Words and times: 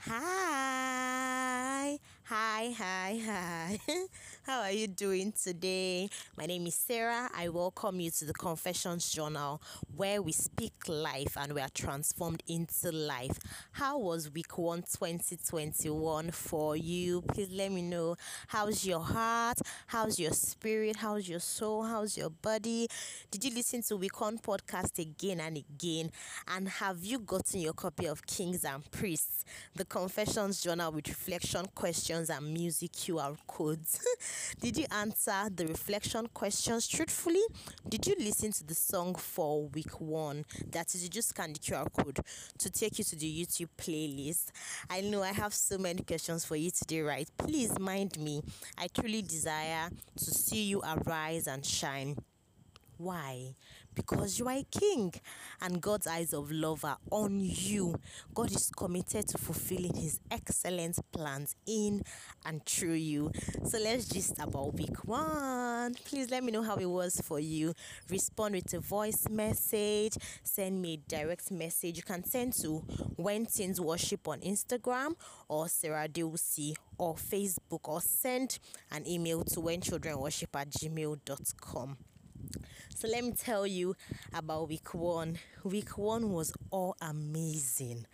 Hi, 0.00 1.98
hi, 2.24 2.70
hi, 2.70 2.97
hi. 3.16 3.78
How 4.42 4.60
are 4.60 4.70
you 4.70 4.86
doing 4.86 5.32
today? 5.32 6.10
My 6.36 6.46
name 6.46 6.66
is 6.66 6.74
Sarah. 6.74 7.30
I 7.34 7.48
welcome 7.48 8.00
you 8.00 8.10
to 8.10 8.24
the 8.24 8.32
Confessions 8.34 9.10
Journal 9.10 9.62
where 9.94 10.20
we 10.20 10.32
speak 10.32 10.72
life 10.88 11.36
and 11.36 11.52
we 11.52 11.60
are 11.60 11.68
transformed 11.74 12.42
into 12.48 12.92
life. 12.92 13.38
How 13.72 13.98
was 13.98 14.30
week 14.30 14.58
1 14.58 14.82
2021 14.82 16.30
for 16.30 16.76
you? 16.76 17.22
Please 17.22 17.50
let 17.50 17.72
me 17.72 17.82
know. 17.82 18.16
How's 18.48 18.86
your 18.86 19.00
heart? 19.00 19.58
How's 19.86 20.18
your 20.18 20.32
spirit? 20.32 20.96
How's 20.96 21.28
your 21.28 21.40
soul? 21.40 21.84
How's 21.84 22.16
your 22.16 22.30
body? 22.30 22.88
Did 23.30 23.44
you 23.44 23.54
listen 23.54 23.82
to 23.82 23.96
week 23.96 24.20
1 24.20 24.38
podcast 24.38 24.98
again 24.98 25.40
and 25.40 25.56
again? 25.56 26.10
And 26.46 26.68
have 26.68 27.04
you 27.04 27.18
gotten 27.18 27.60
your 27.60 27.74
copy 27.74 28.06
of 28.06 28.26
Kings 28.26 28.64
and 28.64 28.88
Priests? 28.90 29.44
The 29.74 29.84
confessions 29.84 30.60
journal 30.60 30.92
with 30.92 31.08
reflection 31.08 31.66
questions 31.74 32.30
and 32.30 32.52
music 32.52 32.97
QR 32.98 33.36
codes. 33.46 34.00
Did 34.60 34.76
you 34.76 34.86
answer 34.90 35.48
the 35.54 35.66
reflection 35.66 36.26
questions 36.34 36.88
truthfully? 36.88 37.42
Did 37.88 38.08
you 38.08 38.16
listen 38.18 38.50
to 38.52 38.64
the 38.64 38.74
song 38.74 39.14
for 39.14 39.68
week 39.68 40.00
one? 40.00 40.44
That 40.72 40.92
is, 40.94 41.04
you 41.04 41.08
just 41.08 41.28
scan 41.28 41.52
the 41.52 41.60
QR 41.60 41.86
code 41.92 42.18
to 42.58 42.70
take 42.70 42.98
you 42.98 43.04
to 43.04 43.16
the 43.16 43.46
YouTube 43.46 43.68
playlist. 43.78 44.50
I 44.90 45.00
know 45.02 45.22
I 45.22 45.32
have 45.32 45.54
so 45.54 45.78
many 45.78 46.02
questions 46.02 46.44
for 46.44 46.56
you 46.56 46.72
today, 46.72 47.02
right? 47.02 47.28
Please 47.38 47.78
mind 47.78 48.18
me. 48.18 48.42
I 48.76 48.88
truly 48.88 49.22
desire 49.22 49.90
to 50.16 50.24
see 50.24 50.64
you 50.64 50.82
arise 50.82 51.46
and 51.46 51.64
shine. 51.64 52.16
Why? 52.96 53.54
Because 53.98 54.38
you 54.38 54.46
are 54.46 54.58
a 54.58 54.62
king 54.70 55.12
and 55.60 55.80
God's 55.80 56.06
eyes 56.06 56.32
of 56.32 56.52
love 56.52 56.84
are 56.84 56.98
on 57.10 57.40
you. 57.40 57.96
God 58.32 58.52
is 58.52 58.70
committed 58.70 59.26
to 59.26 59.38
fulfilling 59.38 59.96
his 59.96 60.20
excellent 60.30 61.00
plans 61.10 61.56
in 61.66 62.04
and 62.46 62.64
through 62.64 62.92
you. 62.92 63.32
So 63.64 63.78
let's 63.78 64.06
just 64.06 64.38
about 64.38 64.74
week 64.74 65.04
one. 65.04 65.94
Please 66.04 66.30
let 66.30 66.44
me 66.44 66.52
know 66.52 66.62
how 66.62 66.76
it 66.76 66.86
was 66.86 67.20
for 67.24 67.40
you. 67.40 67.74
Respond 68.08 68.54
with 68.54 68.72
a 68.72 68.78
voice 68.78 69.28
message, 69.28 70.16
send 70.44 70.80
me 70.80 70.94
a 70.94 71.10
direct 71.10 71.50
message. 71.50 71.96
You 71.96 72.04
can 72.04 72.24
send 72.24 72.52
to 72.62 72.76
When 73.16 73.46
Teens 73.46 73.80
Worship 73.80 74.28
on 74.28 74.38
Instagram 74.42 75.16
or 75.48 75.68
Sarah 75.68 76.06
Deuce 76.06 76.72
or 76.98 77.16
Facebook 77.16 77.88
or 77.88 78.00
send 78.00 78.60
an 78.92 79.08
email 79.08 79.42
to 79.42 79.58
when 79.58 79.80
children 79.80 80.20
worship 80.20 80.54
at 80.54 80.70
gmail.com. 80.70 81.96
So 82.98 83.06
let 83.06 83.22
me 83.22 83.30
tell 83.30 83.64
you 83.64 83.94
about 84.34 84.68
week 84.68 84.92
one. 84.92 85.38
Week 85.62 85.96
one 85.96 86.32
was 86.32 86.52
all 86.72 86.96
amazing, 87.00 88.06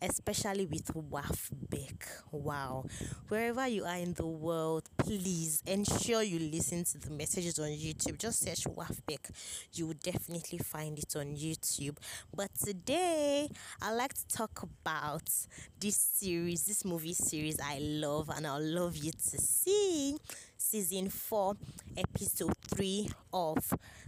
especially 0.00 0.66
with 0.66 0.92
WAFBEC. 0.92 2.02
Wow. 2.32 2.86
Wherever 3.28 3.68
you 3.68 3.84
are 3.84 3.98
in 3.98 4.14
the 4.14 4.26
world, 4.26 4.88
please 4.98 5.62
ensure 5.64 6.24
you 6.24 6.40
listen 6.40 6.82
to 6.86 6.98
the 6.98 7.10
messages 7.10 7.60
on 7.60 7.68
YouTube. 7.68 8.18
Just 8.18 8.40
search 8.40 8.64
WAFBEC. 8.64 9.30
You 9.74 9.86
will 9.86 10.00
definitely 10.02 10.58
find 10.58 10.98
it 10.98 11.14
on 11.14 11.36
YouTube. 11.36 11.98
But 12.34 12.50
today, 12.56 13.48
i 13.80 13.92
like 13.92 14.14
to 14.14 14.26
talk 14.26 14.64
about 14.64 15.30
this 15.78 15.96
series, 15.96 16.64
this 16.64 16.84
movie 16.84 17.14
series 17.14 17.60
I 17.60 17.78
love, 17.78 18.28
and 18.28 18.44
I'll 18.44 18.60
love 18.60 18.96
you 18.96 19.12
to 19.12 19.38
see 19.38 20.16
season 20.62 21.10
4, 21.10 21.56
episode 21.96 22.54
3 22.68 23.08
of 23.32 23.58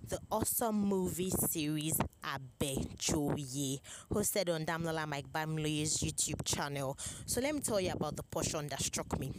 the 0.08 0.18
awesome 0.30 0.80
movie 0.80 1.30
series 1.30 1.98
Abejoye, 2.22 3.80
hosted 4.10 4.54
on 4.54 4.64
Damilola 4.64 5.06
Mike 5.06 5.30
Bamiloye's 5.30 5.98
YouTube 5.98 6.44
channel. 6.44 6.96
So 7.26 7.40
let 7.40 7.54
me 7.54 7.60
tell 7.60 7.80
you 7.80 7.90
about 7.90 8.16
the 8.16 8.22
portion 8.22 8.68
that 8.68 8.80
struck 8.80 9.18
me 9.18 9.32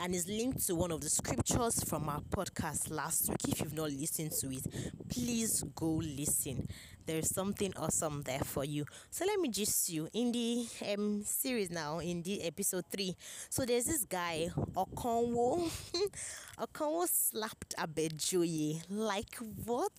and 0.00 0.14
is 0.14 0.28
linked 0.28 0.66
to 0.66 0.74
one 0.74 0.90
of 0.90 1.00
the 1.00 1.08
scriptures 1.08 1.82
from 1.84 2.08
our 2.08 2.20
podcast 2.20 2.90
last 2.90 3.28
week. 3.30 3.48
If 3.48 3.60
you've 3.60 3.74
not 3.74 3.92
listened 3.92 4.32
to 4.40 4.50
it, 4.52 4.64
please 5.08 5.62
go 5.74 6.00
listen. 6.02 6.68
There 7.08 7.16
is 7.16 7.34
something 7.34 7.72
awesome 7.78 8.20
there 8.20 8.44
for 8.44 8.66
you. 8.66 8.84
So 9.10 9.24
let 9.24 9.40
me 9.40 9.48
just 9.48 9.88
you 9.88 10.10
in 10.12 10.30
the 10.30 10.66
um, 10.92 11.22
series 11.24 11.70
now 11.70 12.00
in 12.00 12.20
the 12.20 12.42
episode 12.42 12.84
three. 12.92 13.16
So 13.48 13.64
there's 13.64 13.86
this 13.86 14.04
guy 14.04 14.50
Okonwo. 14.76 15.70
Okonwo 16.60 17.08
slapped 17.08 17.74
Abejoye. 17.78 18.82
Like 18.90 19.36
what? 19.64 19.92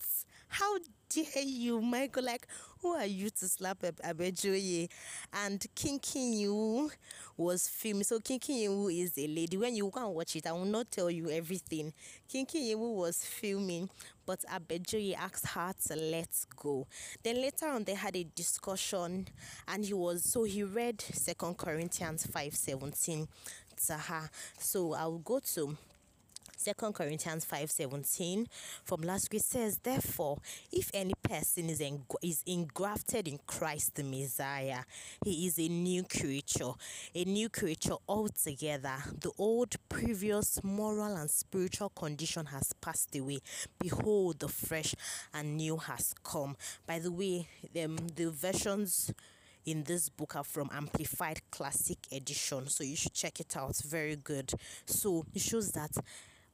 How 0.50 0.78
dare 1.08 1.42
you, 1.44 1.80
Michael? 1.80 2.24
Like, 2.24 2.46
who 2.80 2.88
are 2.94 3.06
you 3.06 3.30
to 3.30 3.48
slap 3.48 3.82
a 3.84 3.92
Abejoye? 3.92 4.88
And 5.32 5.64
King 5.74 6.00
you 6.12 6.90
was 7.36 7.68
filming. 7.68 8.02
So 8.04 8.18
King 8.18 8.40
you 8.48 8.88
is 8.88 9.16
a 9.16 9.26
lady. 9.28 9.56
When 9.56 9.76
you 9.76 9.88
go 9.90 10.06
and 10.06 10.14
watch 10.14 10.34
it, 10.34 10.46
I 10.46 10.52
will 10.52 10.64
not 10.64 10.90
tell 10.90 11.10
you 11.10 11.30
everything. 11.30 11.92
King 12.28 12.46
you 12.52 12.78
was 12.78 13.24
filming, 13.24 13.88
but 14.26 14.40
Abejoye 14.52 15.14
asked 15.16 15.46
her 15.46 15.72
to 15.88 15.96
let 15.96 16.28
go. 16.56 16.86
Then 17.22 17.36
later 17.40 17.66
on, 17.68 17.84
they 17.84 17.94
had 17.94 18.16
a 18.16 18.24
discussion, 18.24 19.28
and 19.68 19.84
he 19.84 19.94
was 19.94 20.24
so 20.24 20.42
he 20.44 20.64
read 20.64 21.00
Second 21.00 21.58
Corinthians 21.58 22.26
five 22.26 22.54
seventeen 22.54 23.28
to 23.86 23.94
her. 23.94 24.28
So 24.58 24.94
I 24.94 25.06
will 25.06 25.18
go 25.18 25.38
to 25.54 25.76
Second 26.62 26.92
Corinthians 26.92 27.46
5:17 27.46 28.46
from 28.84 29.00
last 29.00 29.32
week 29.32 29.40
says, 29.42 29.78
Therefore, 29.82 30.36
if 30.70 30.90
any 30.92 31.14
person 31.22 31.70
is, 31.70 31.80
en- 31.80 32.04
is 32.20 32.42
engrafted 32.46 33.26
in 33.26 33.38
Christ 33.46 33.94
the 33.94 34.04
Messiah, 34.04 34.80
he 35.24 35.46
is 35.46 35.58
a 35.58 35.68
new 35.68 36.02
creature, 36.02 36.72
a 37.14 37.24
new 37.24 37.48
creature 37.48 37.96
altogether. 38.06 38.96
The 39.18 39.30
old 39.38 39.76
previous 39.88 40.62
moral 40.62 41.16
and 41.16 41.30
spiritual 41.30 41.88
condition 41.88 42.44
has 42.44 42.74
passed 42.74 43.16
away. 43.16 43.38
Behold, 43.78 44.40
the 44.40 44.48
fresh 44.48 44.94
and 45.32 45.56
new 45.56 45.78
has 45.78 46.14
come. 46.22 46.58
By 46.86 46.98
the 46.98 47.10
way, 47.10 47.48
um, 47.82 47.96
the 48.16 48.30
versions 48.30 49.10
in 49.64 49.84
this 49.84 50.10
book 50.10 50.36
are 50.36 50.44
from 50.44 50.68
Amplified 50.72 51.40
Classic 51.50 51.98
Edition, 52.12 52.68
so 52.68 52.84
you 52.84 52.96
should 52.96 53.14
check 53.14 53.40
it 53.40 53.56
out. 53.56 53.76
Very 53.78 54.16
good. 54.16 54.52
So 54.84 55.24
it 55.34 55.40
shows 55.40 55.70
that 55.72 55.92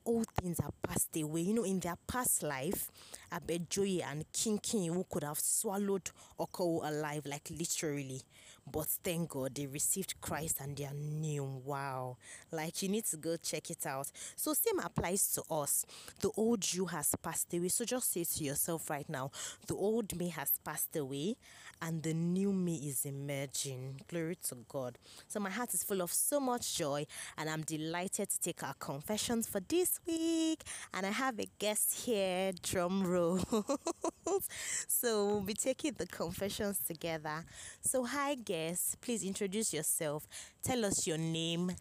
all 0.06 0.24
things 0.40 0.60
are 0.60 0.72
passed 0.82 1.16
away. 1.16 1.42
You 1.42 1.54
know, 1.54 1.64
in 1.64 1.80
their 1.80 1.96
past 2.06 2.42
life, 2.42 2.90
Abejoye 3.32 4.02
and 4.04 4.24
King 4.32 4.58
King 4.58 4.94
who 4.94 5.04
could 5.10 5.24
have 5.24 5.38
swallowed 5.38 6.10
Oko 6.38 6.80
alive, 6.88 7.26
like 7.26 7.50
literally. 7.50 8.22
But 8.70 8.86
thank 9.04 9.30
God 9.30 9.54
they 9.54 9.66
received 9.66 10.20
Christ 10.20 10.58
and 10.60 10.76
they 10.76 10.84
are 10.84 10.94
new. 10.94 11.44
Wow. 11.64 12.16
Like 12.50 12.82
you 12.82 12.88
need 12.88 13.04
to 13.06 13.16
go 13.16 13.36
check 13.36 13.70
it 13.70 13.86
out. 13.86 14.10
So 14.34 14.54
same 14.54 14.80
applies 14.80 15.32
to 15.34 15.42
us. 15.50 15.86
The 16.20 16.30
old 16.36 16.72
you 16.74 16.86
has 16.86 17.14
passed 17.22 17.52
away. 17.54 17.68
So 17.68 17.84
just 17.84 18.12
say 18.12 18.24
to 18.24 18.44
yourself 18.44 18.90
right 18.90 19.08
now, 19.08 19.30
the 19.66 19.74
old 19.74 20.16
me 20.18 20.28
has 20.30 20.52
passed 20.64 20.96
away 20.96 21.36
and 21.82 22.02
the 22.02 22.14
new 22.14 22.52
me 22.52 22.76
is 22.88 23.04
emerging. 23.04 24.00
Glory 24.08 24.36
to 24.48 24.56
God. 24.68 24.98
So 25.28 25.40
my 25.40 25.50
heart 25.50 25.74
is 25.74 25.82
full 25.82 26.00
of 26.00 26.12
so 26.12 26.40
much 26.40 26.76
joy 26.76 27.06
and 27.36 27.48
I'm 27.48 27.62
delighted 27.62 28.30
to 28.30 28.40
take 28.40 28.62
our 28.62 28.74
confessions 28.74 29.46
for 29.46 29.60
this 29.60 30.00
week, 30.06 30.62
and 30.94 31.06
I 31.06 31.10
have 31.10 31.38
a 31.38 31.46
guest 31.58 32.04
here, 32.06 32.52
drum 32.62 33.04
roll. 33.06 33.38
so 34.88 35.26
we'll 35.26 35.40
be 35.42 35.54
taking 35.54 35.92
the 35.96 36.06
confessions 36.06 36.78
together. 36.86 37.44
So, 37.80 38.04
hi, 38.04 38.34
guest, 38.34 38.55
please 39.00 39.22
introduce 39.22 39.74
yourself. 39.74 40.26
Tell 40.62 40.84
us 40.84 41.06
your 41.06 41.18
name 41.18 41.72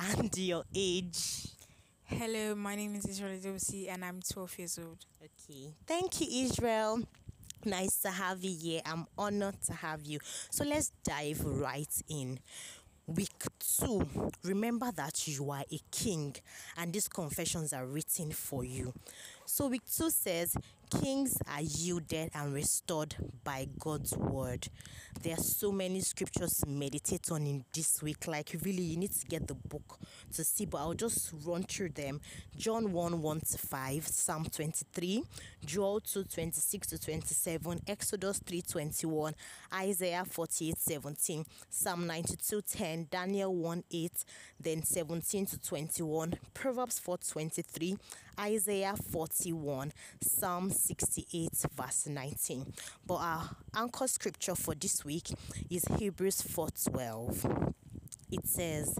and 0.00 0.36
your 0.52 0.64
age. 0.74 1.48
Hello, 2.04 2.54
my 2.54 2.74
name 2.74 2.94
is 2.96 3.06
Israel 3.06 3.38
Dosi 3.38 3.88
and 3.88 4.04
I'm 4.04 4.20
12 4.20 4.58
years 4.58 4.78
old. 4.78 4.98
Okay, 5.22 5.74
thank 5.86 6.20
you, 6.20 6.44
Israel. 6.44 7.00
Nice 7.64 7.98
to 8.02 8.10
have 8.10 8.42
you 8.42 8.56
here. 8.56 8.80
I'm 8.84 9.06
honored 9.16 9.60
to 9.66 9.72
have 9.72 10.04
you. 10.04 10.18
So 10.50 10.64
let's 10.64 10.92
dive 11.04 11.44
right 11.44 12.02
in. 12.08 12.38
Week 13.06 13.44
2. 13.78 14.30
Remember 14.42 14.90
that 14.96 15.28
you 15.28 15.50
are 15.52 15.64
a 15.70 15.80
king 15.92 16.34
and 16.76 16.92
these 16.92 17.06
confessions 17.06 17.72
are 17.72 17.86
written 17.86 18.32
for 18.32 18.64
you. 18.64 18.92
So, 19.44 19.68
week 19.68 19.82
2 19.96 20.10
says, 20.10 20.56
Kings 20.90 21.36
are 21.52 21.62
yielded 21.62 22.30
and 22.34 22.54
restored 22.54 23.16
by 23.42 23.66
God's 23.78 24.16
word. 24.16 24.68
There 25.22 25.34
are 25.34 25.42
so 25.42 25.72
many 25.72 26.00
scriptures 26.00 26.58
to 26.58 26.68
meditate 26.68 27.30
on 27.32 27.46
in 27.46 27.64
this 27.72 28.02
week. 28.02 28.28
Like, 28.28 28.54
really, 28.62 28.82
you 28.82 28.96
need 28.96 29.12
to 29.12 29.26
get 29.26 29.48
the 29.48 29.54
book 29.54 29.98
to 30.34 30.44
see, 30.44 30.66
but 30.66 30.78
I'll 30.78 30.94
just 30.94 31.32
run 31.44 31.64
through 31.64 31.90
them. 31.90 32.20
John 32.56 32.92
1 32.92 33.20
1 33.20 33.40
to 33.40 33.58
5, 33.58 34.06
Psalm 34.06 34.44
23, 34.44 35.24
Joel 35.64 36.00
2 36.00 36.24
26 36.24 36.86
to 36.88 36.98
27, 37.00 37.80
Exodus 37.88 38.38
3 38.46 38.62
21, 38.62 39.34
Isaiah 39.74 40.24
48 40.24 40.78
17, 40.78 41.44
Psalm 41.68 42.06
92 42.06 42.62
10, 42.62 43.08
Daniel 43.10 43.54
1 43.54 43.84
8, 43.90 44.24
then 44.60 44.82
17 44.84 45.46
to 45.46 45.58
21, 45.58 46.34
Proverbs 46.54 46.98
4 47.00 47.18
23, 47.18 47.96
Isaiah 48.38 48.94
41, 49.10 49.92
Psalm 50.20 50.70
68, 50.76 51.50
verse 51.74 52.06
19. 52.06 52.72
But 53.06 53.14
our 53.16 53.50
anchor 53.74 54.06
scripture 54.06 54.54
for 54.54 54.74
this 54.74 55.04
week 55.04 55.30
is 55.70 55.84
Hebrews 55.98 56.42
4 56.42 56.68
12. 56.90 57.74
It 58.30 58.46
says, 58.46 58.98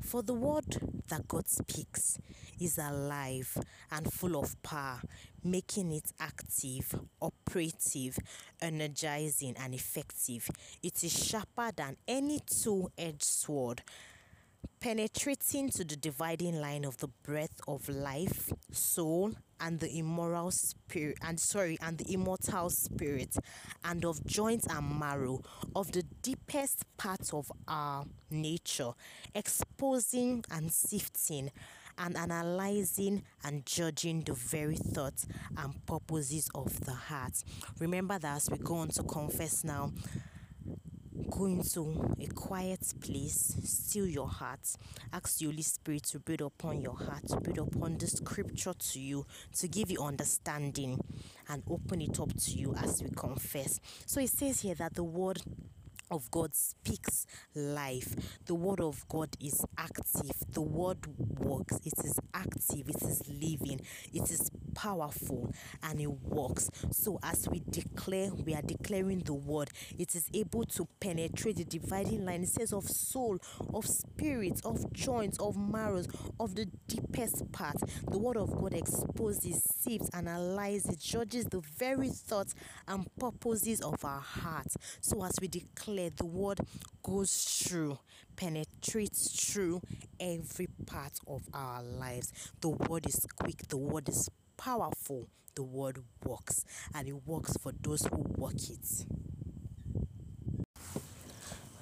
For 0.00 0.22
the 0.22 0.34
word 0.34 0.80
that 1.08 1.28
God 1.28 1.48
speaks 1.48 2.18
is 2.60 2.78
alive 2.78 3.56
and 3.90 4.12
full 4.12 4.38
of 4.38 4.60
power, 4.62 5.00
making 5.42 5.92
it 5.92 6.12
active, 6.20 6.94
operative, 7.20 8.18
energizing, 8.60 9.56
and 9.58 9.74
effective. 9.74 10.48
It 10.82 11.02
is 11.02 11.12
sharper 11.12 11.70
than 11.74 11.96
any 12.06 12.40
two 12.40 12.90
edged 12.96 13.24
sword 13.24 13.82
penetrating 14.80 15.68
to 15.70 15.84
the 15.84 15.96
dividing 15.96 16.60
line 16.60 16.84
of 16.84 16.96
the 16.98 17.08
breath 17.22 17.60
of 17.68 17.88
life, 17.88 18.50
soul, 18.72 19.32
and 19.60 19.78
the 19.80 19.98
immoral 19.98 20.50
spirit 20.50 21.18
and 21.22 21.38
sorry 21.38 21.76
and 21.82 21.98
the 21.98 22.12
immortal 22.12 22.70
spirit 22.70 23.36
and 23.84 24.04
of 24.04 24.24
joints 24.24 24.66
and 24.70 24.98
marrow 24.98 25.42
of 25.76 25.92
the 25.92 26.02
deepest 26.22 26.84
part 26.96 27.32
of 27.34 27.52
our 27.68 28.04
nature 28.30 28.92
exposing 29.34 30.42
and 30.50 30.72
sifting 30.72 31.50
and 31.98 32.16
analyzing 32.16 33.22
and 33.44 33.66
judging 33.66 34.22
the 34.22 34.32
very 34.32 34.76
thoughts 34.76 35.26
and 35.58 35.84
purposes 35.84 36.48
of 36.54 36.80
the 36.86 36.94
heart. 36.94 37.44
Remember 37.78 38.18
that 38.18 38.36
as 38.36 38.50
we 38.50 38.56
go 38.56 38.76
on 38.76 38.88
to 38.88 39.02
confess 39.02 39.62
now 39.64 39.92
go 41.28 41.46
into 41.46 42.14
a 42.20 42.26
quiet 42.28 42.80
place, 43.00 43.56
still 43.64 44.06
your 44.06 44.28
heart, 44.28 44.60
ask 45.12 45.38
the 45.38 45.46
Holy 45.46 45.62
Spirit 45.62 46.04
to 46.04 46.18
build 46.18 46.40
upon 46.40 46.80
your 46.80 46.96
heart, 46.96 47.26
to 47.28 47.36
breathe 47.40 47.58
upon 47.58 47.98
the 47.98 48.06
scripture 48.06 48.74
to 48.74 49.00
you, 49.00 49.26
to 49.56 49.68
give 49.68 49.90
you 49.90 50.02
understanding 50.02 50.98
and 51.48 51.62
open 51.68 52.00
it 52.00 52.18
up 52.20 52.32
to 52.36 52.50
you 52.52 52.74
as 52.74 53.02
we 53.02 53.10
confess. 53.10 53.80
So 54.06 54.20
it 54.20 54.30
says 54.30 54.60
here 54.60 54.74
that 54.76 54.94
the 54.94 55.04
word 55.04 55.42
of 56.10 56.30
God 56.30 56.54
speaks 56.54 57.26
life. 57.54 58.14
The 58.46 58.54
word 58.54 58.80
of 58.80 59.06
God 59.08 59.36
is 59.40 59.64
active. 59.78 60.32
The 60.52 60.60
word 60.60 60.98
works. 61.38 61.76
It 61.84 61.94
is 62.04 62.18
active. 62.34 62.88
It 62.88 63.02
is 63.02 63.22
living. 63.28 63.80
It 64.12 64.30
is 64.30 64.50
powerful 64.74 65.52
and 65.82 66.00
it 66.00 66.10
works. 66.10 66.70
So 66.92 67.18
as 67.22 67.48
we 67.50 67.62
declare, 67.70 68.30
we 68.34 68.54
are 68.54 68.62
declaring 68.62 69.20
the 69.20 69.34
word. 69.34 69.70
It 69.98 70.14
is 70.14 70.28
able 70.34 70.64
to 70.64 70.88
penetrate 71.00 71.56
the 71.56 71.64
dividing 71.64 72.24
line. 72.24 72.42
It 72.42 72.48
says 72.48 72.72
of 72.72 72.88
soul, 72.88 73.38
of 73.72 73.86
spirit, 73.86 74.60
of 74.64 74.92
joints, 74.92 75.38
of 75.38 75.56
marrows, 75.56 76.08
of 76.38 76.54
the 76.54 76.66
deepest 76.88 77.50
part. 77.52 77.76
The 78.10 78.18
word 78.18 78.36
of 78.36 78.50
God 78.60 78.74
exposes, 78.74 79.62
sieves, 79.80 80.08
analyzes, 80.10 80.96
judges 80.96 81.44
the 81.46 81.60
very 81.60 82.08
thoughts 82.08 82.54
and 82.88 83.06
purposes 83.18 83.80
of 83.80 84.04
our 84.04 84.20
hearts. 84.20 84.76
So 85.00 85.24
as 85.24 85.32
we 85.40 85.48
declare 85.48 85.99
the 86.08 86.24
word 86.24 86.60
goes 87.02 87.32
through, 87.32 87.98
penetrates 88.36 89.30
through 89.30 89.82
every 90.18 90.68
part 90.86 91.12
of 91.26 91.42
our 91.52 91.82
lives. 91.82 92.32
The 92.60 92.70
word 92.70 93.06
is 93.06 93.26
quick, 93.36 93.68
the 93.68 93.76
word 93.76 94.08
is 94.08 94.30
powerful, 94.56 95.28
the 95.54 95.62
word 95.62 95.98
works, 96.24 96.64
and 96.94 97.08
it 97.08 97.26
works 97.26 97.56
for 97.58 97.72
those 97.82 98.06
who 98.06 98.24
work 98.36 98.54
it. 98.54 99.04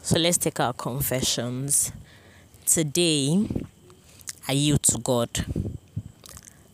So 0.03 0.19
let's 0.19 0.39
take 0.39 0.59
our 0.59 0.73
confessions. 0.73 1.93
Today, 2.67 3.47
I 4.49 4.53
yield 4.53 4.83
to 4.85 4.99
God. 4.99 5.45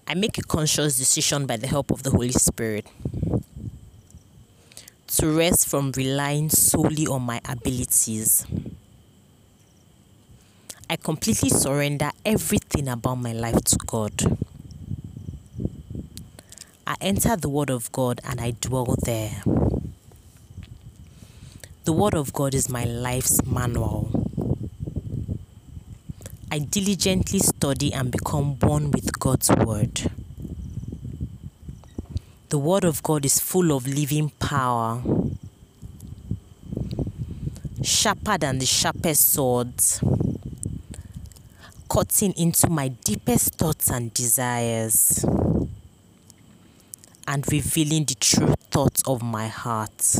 I 0.06 0.14
make 0.14 0.38
a 0.38 0.42
conscious 0.42 0.96
decision 0.98 1.46
by 1.46 1.56
the 1.56 1.66
help 1.66 1.90
of 1.90 2.02
the 2.02 2.10
Holy 2.10 2.30
Spirit 2.30 2.86
to 5.16 5.30
rest 5.30 5.68
from 5.68 5.92
relying 5.96 6.48
solely 6.50 7.06
on 7.06 7.22
my 7.22 7.40
abilities. 7.48 8.46
I 10.90 10.96
completely 10.96 11.50
surrender 11.50 12.10
everything 12.24 12.88
about 12.88 13.16
my 13.16 13.32
life 13.32 13.62
to 13.64 13.76
God. 13.86 14.38
I 16.86 16.96
enter 17.00 17.36
the 17.36 17.48
Word 17.48 17.70
of 17.70 17.90
God 17.92 18.20
and 18.24 18.40
I 18.40 18.52
dwell 18.60 18.96
there. 19.04 19.42
The 21.84 21.92
Word 21.92 22.14
of 22.14 22.32
God 22.32 22.54
is 22.54 22.68
my 22.68 22.84
life's 22.84 23.44
manual. 23.46 24.08
I 26.50 26.58
diligently 26.58 27.38
study 27.38 27.92
and 27.92 28.10
become 28.10 28.58
one 28.58 28.90
with 28.90 29.18
God's 29.18 29.50
Word. 29.50 30.10
The 32.50 32.58
Word 32.58 32.84
of 32.84 33.02
God 33.02 33.24
is 33.24 33.40
full 33.40 33.72
of 33.72 33.86
living 33.86 34.30
power, 34.38 35.02
sharper 37.82 38.38
than 38.38 38.58
the 38.58 38.66
sharpest 38.66 39.32
swords, 39.32 40.04
cutting 41.88 42.32
into 42.36 42.68
my 42.68 42.88
deepest 42.88 43.54
thoughts 43.54 43.90
and 43.90 44.12
desires, 44.14 45.24
and 47.26 47.50
revealing 47.50 48.04
the 48.04 48.14
true 48.14 48.54
thoughts 48.70 49.02
of 49.06 49.22
my 49.22 49.48
heart. 49.48 50.16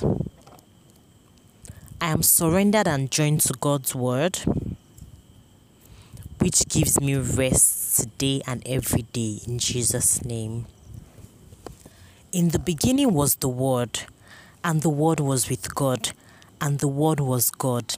I 2.00 2.08
am 2.08 2.22
surrendered 2.22 2.88
and 2.88 3.10
joined 3.10 3.42
to 3.42 3.52
God's 3.52 3.94
Word, 3.94 4.38
which 6.38 6.66
gives 6.68 7.00
me 7.00 7.16
rest 7.16 8.00
today 8.00 8.40
and 8.46 8.62
every 8.66 9.02
day 9.02 9.40
in 9.46 9.58
Jesus' 9.58 10.24
name. 10.24 10.66
In 12.34 12.48
the 12.48 12.58
beginning 12.58 13.14
was 13.14 13.36
the 13.36 13.48
Word, 13.48 14.00
and 14.64 14.82
the 14.82 14.88
Word 14.88 15.20
was 15.20 15.48
with 15.48 15.72
God, 15.72 16.10
and 16.60 16.80
the 16.80 16.88
Word 16.88 17.20
was 17.20 17.48
God. 17.48 17.94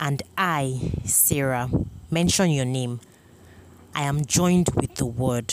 And 0.00 0.22
I, 0.38 0.90
Sarah, 1.04 1.68
mention 2.10 2.48
your 2.48 2.64
name. 2.64 3.00
I 3.94 4.04
am 4.04 4.24
joined 4.24 4.70
with 4.74 4.94
the 4.94 5.04
Word. 5.04 5.52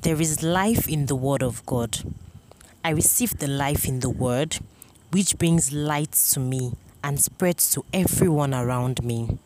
There 0.00 0.18
is 0.18 0.42
life 0.42 0.88
in 0.88 1.04
the 1.06 1.14
Word 1.14 1.42
of 1.42 1.66
God. 1.66 1.98
I 2.82 2.88
receive 2.88 3.36
the 3.36 3.48
life 3.48 3.84
in 3.84 4.00
the 4.00 4.08
Word, 4.08 4.58
which 5.10 5.36
brings 5.36 5.74
light 5.74 6.12
to 6.12 6.40
me 6.40 6.72
and 7.04 7.20
spreads 7.20 7.70
to 7.74 7.84
everyone 7.92 8.54
around 8.54 9.04
me. 9.04 9.36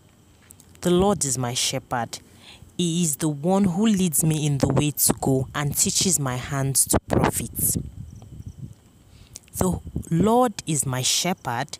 The 0.82 0.90
Lord 0.90 1.24
is 1.24 1.36
my 1.36 1.54
shepherd. 1.54 2.20
He 2.76 3.04
is 3.04 3.16
the 3.16 3.28
one 3.28 3.64
who 3.64 3.86
leads 3.86 4.24
me 4.24 4.44
in 4.44 4.58
the 4.58 4.66
way 4.68 4.90
to 4.90 5.14
go 5.20 5.48
and 5.54 5.76
teaches 5.76 6.18
my 6.18 6.36
hands 6.36 6.86
to 6.86 6.98
profit. 7.08 7.76
The 9.56 9.78
Lord 10.10 10.54
is 10.66 10.84
my 10.84 11.02
shepherd, 11.02 11.78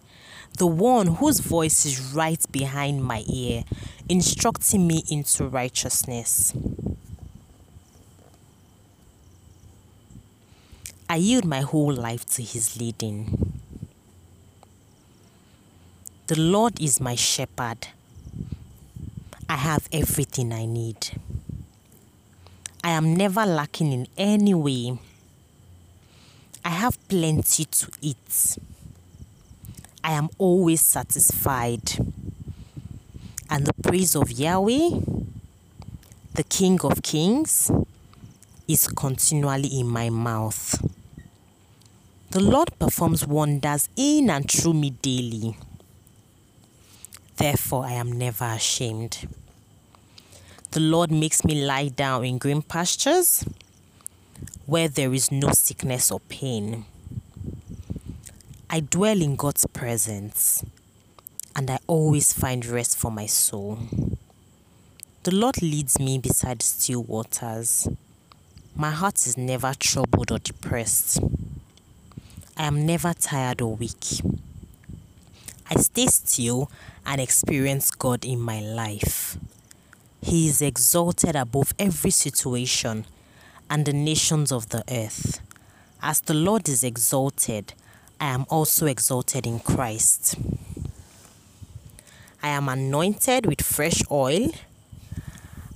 the 0.58 0.68
one 0.68 1.08
whose 1.16 1.40
voice 1.40 1.84
is 1.84 2.00
right 2.14 2.40
behind 2.52 3.02
my 3.02 3.24
ear, 3.26 3.64
instructing 4.08 4.86
me 4.86 5.02
into 5.10 5.48
righteousness. 5.48 6.54
I 11.08 11.16
yield 11.16 11.44
my 11.44 11.62
whole 11.62 11.92
life 11.92 12.24
to 12.36 12.42
his 12.42 12.76
leading. 12.78 13.60
The 16.28 16.38
Lord 16.38 16.80
is 16.80 17.00
my 17.00 17.16
shepherd. 17.16 17.88
I 19.48 19.56
have 19.56 19.88
everything 19.92 20.52
I 20.52 20.64
need. 20.64 21.10
I 22.82 22.90
am 22.90 23.14
never 23.14 23.44
lacking 23.44 23.92
in 23.92 24.06
any 24.16 24.54
way. 24.54 24.98
I 26.64 26.70
have 26.70 26.96
plenty 27.08 27.66
to 27.66 27.90
eat. 28.00 28.58
I 30.02 30.12
am 30.12 30.30
always 30.38 30.80
satisfied. 30.80 31.82
And 33.50 33.66
the 33.66 33.74
praise 33.74 34.16
of 34.16 34.30
Yahweh, 34.30 34.90
the 36.34 36.44
King 36.44 36.80
of 36.82 37.02
Kings, 37.02 37.70
is 38.66 38.88
continually 38.88 39.78
in 39.78 39.86
my 39.86 40.08
mouth. 40.10 40.82
The 42.30 42.40
Lord 42.40 42.70
performs 42.78 43.26
wonders 43.26 43.88
in 43.94 44.30
and 44.30 44.50
through 44.50 44.74
me 44.74 44.90
daily. 44.90 45.56
Therefore, 47.36 47.84
I 47.86 47.92
am 47.92 48.12
never 48.12 48.44
ashamed. 48.44 49.26
The 50.70 50.80
Lord 50.80 51.10
makes 51.10 51.44
me 51.44 51.64
lie 51.64 51.88
down 51.88 52.24
in 52.24 52.38
green 52.38 52.62
pastures 52.62 53.44
where 54.66 54.88
there 54.88 55.12
is 55.12 55.30
no 55.30 55.50
sickness 55.50 56.10
or 56.10 56.20
pain. 56.20 56.84
I 58.70 58.80
dwell 58.80 59.20
in 59.20 59.36
God's 59.36 59.66
presence 59.66 60.64
and 61.54 61.70
I 61.70 61.78
always 61.86 62.32
find 62.32 62.64
rest 62.66 62.96
for 62.96 63.10
my 63.10 63.26
soul. 63.26 63.78
The 65.22 65.34
Lord 65.34 65.62
leads 65.62 65.98
me 65.98 66.18
beside 66.18 66.62
still 66.62 67.02
waters. 67.02 67.88
My 68.74 68.90
heart 68.90 69.26
is 69.26 69.38
never 69.38 69.72
troubled 69.78 70.32
or 70.32 70.38
depressed. 70.38 71.20
I 72.56 72.66
am 72.66 72.84
never 72.84 73.14
tired 73.14 73.60
or 73.60 73.76
weak. 73.76 74.20
I 75.74 75.80
stay 75.80 76.06
still 76.06 76.70
and 77.04 77.20
experience 77.20 77.90
God 77.90 78.24
in 78.24 78.40
my 78.40 78.60
life. 78.60 79.36
He 80.22 80.46
is 80.46 80.62
exalted 80.62 81.34
above 81.34 81.74
every 81.80 82.12
situation 82.12 83.06
and 83.68 83.84
the 83.84 83.92
nations 83.92 84.52
of 84.52 84.68
the 84.68 84.84
earth. 84.88 85.40
As 86.00 86.20
the 86.20 86.34
Lord 86.34 86.68
is 86.68 86.84
exalted, 86.84 87.74
I 88.20 88.26
am 88.26 88.46
also 88.50 88.86
exalted 88.86 89.46
in 89.46 89.58
Christ. 89.58 90.36
I 92.40 92.48
am 92.50 92.68
anointed 92.68 93.46
with 93.46 93.60
fresh 93.60 94.02
oil, 94.12 94.50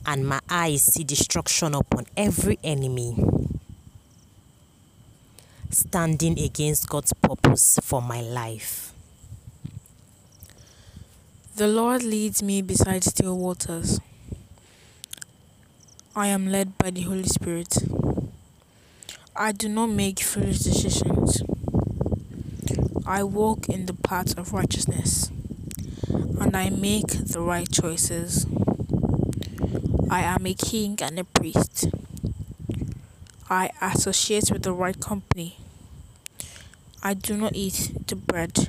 and 0.06 0.28
my 0.28 0.40
eyes 0.48 0.84
see 0.84 1.02
destruction 1.02 1.74
upon 1.74 2.06
every 2.16 2.60
enemy 2.62 3.16
standing 5.70 6.38
against 6.38 6.88
God's 6.88 7.12
purpose 7.14 7.80
for 7.82 8.00
my 8.00 8.20
life. 8.20 8.92
The 11.58 11.66
Lord 11.66 12.04
leads 12.04 12.40
me 12.40 12.62
beside 12.62 13.02
still 13.02 13.36
waters. 13.36 13.98
I 16.14 16.28
am 16.28 16.52
led 16.52 16.78
by 16.78 16.90
the 16.90 17.00
Holy 17.00 17.24
Spirit. 17.24 17.78
I 19.34 19.50
do 19.50 19.68
not 19.68 19.88
make 19.88 20.20
foolish 20.20 20.60
decisions. 20.60 21.42
I 23.04 23.24
walk 23.24 23.68
in 23.68 23.86
the 23.86 23.94
path 23.94 24.38
of 24.38 24.52
righteousness 24.52 25.32
and 26.08 26.56
I 26.56 26.70
make 26.70 27.08
the 27.08 27.40
right 27.40 27.68
choices. 27.68 28.46
I 30.08 30.20
am 30.20 30.46
a 30.46 30.54
king 30.54 30.96
and 31.02 31.18
a 31.18 31.24
priest. 31.24 31.88
I 33.50 33.72
associate 33.82 34.52
with 34.52 34.62
the 34.62 34.72
right 34.72 35.00
company. 35.00 35.58
I 37.02 37.14
do 37.14 37.36
not 37.36 37.56
eat 37.56 38.06
the 38.06 38.14
bread 38.14 38.68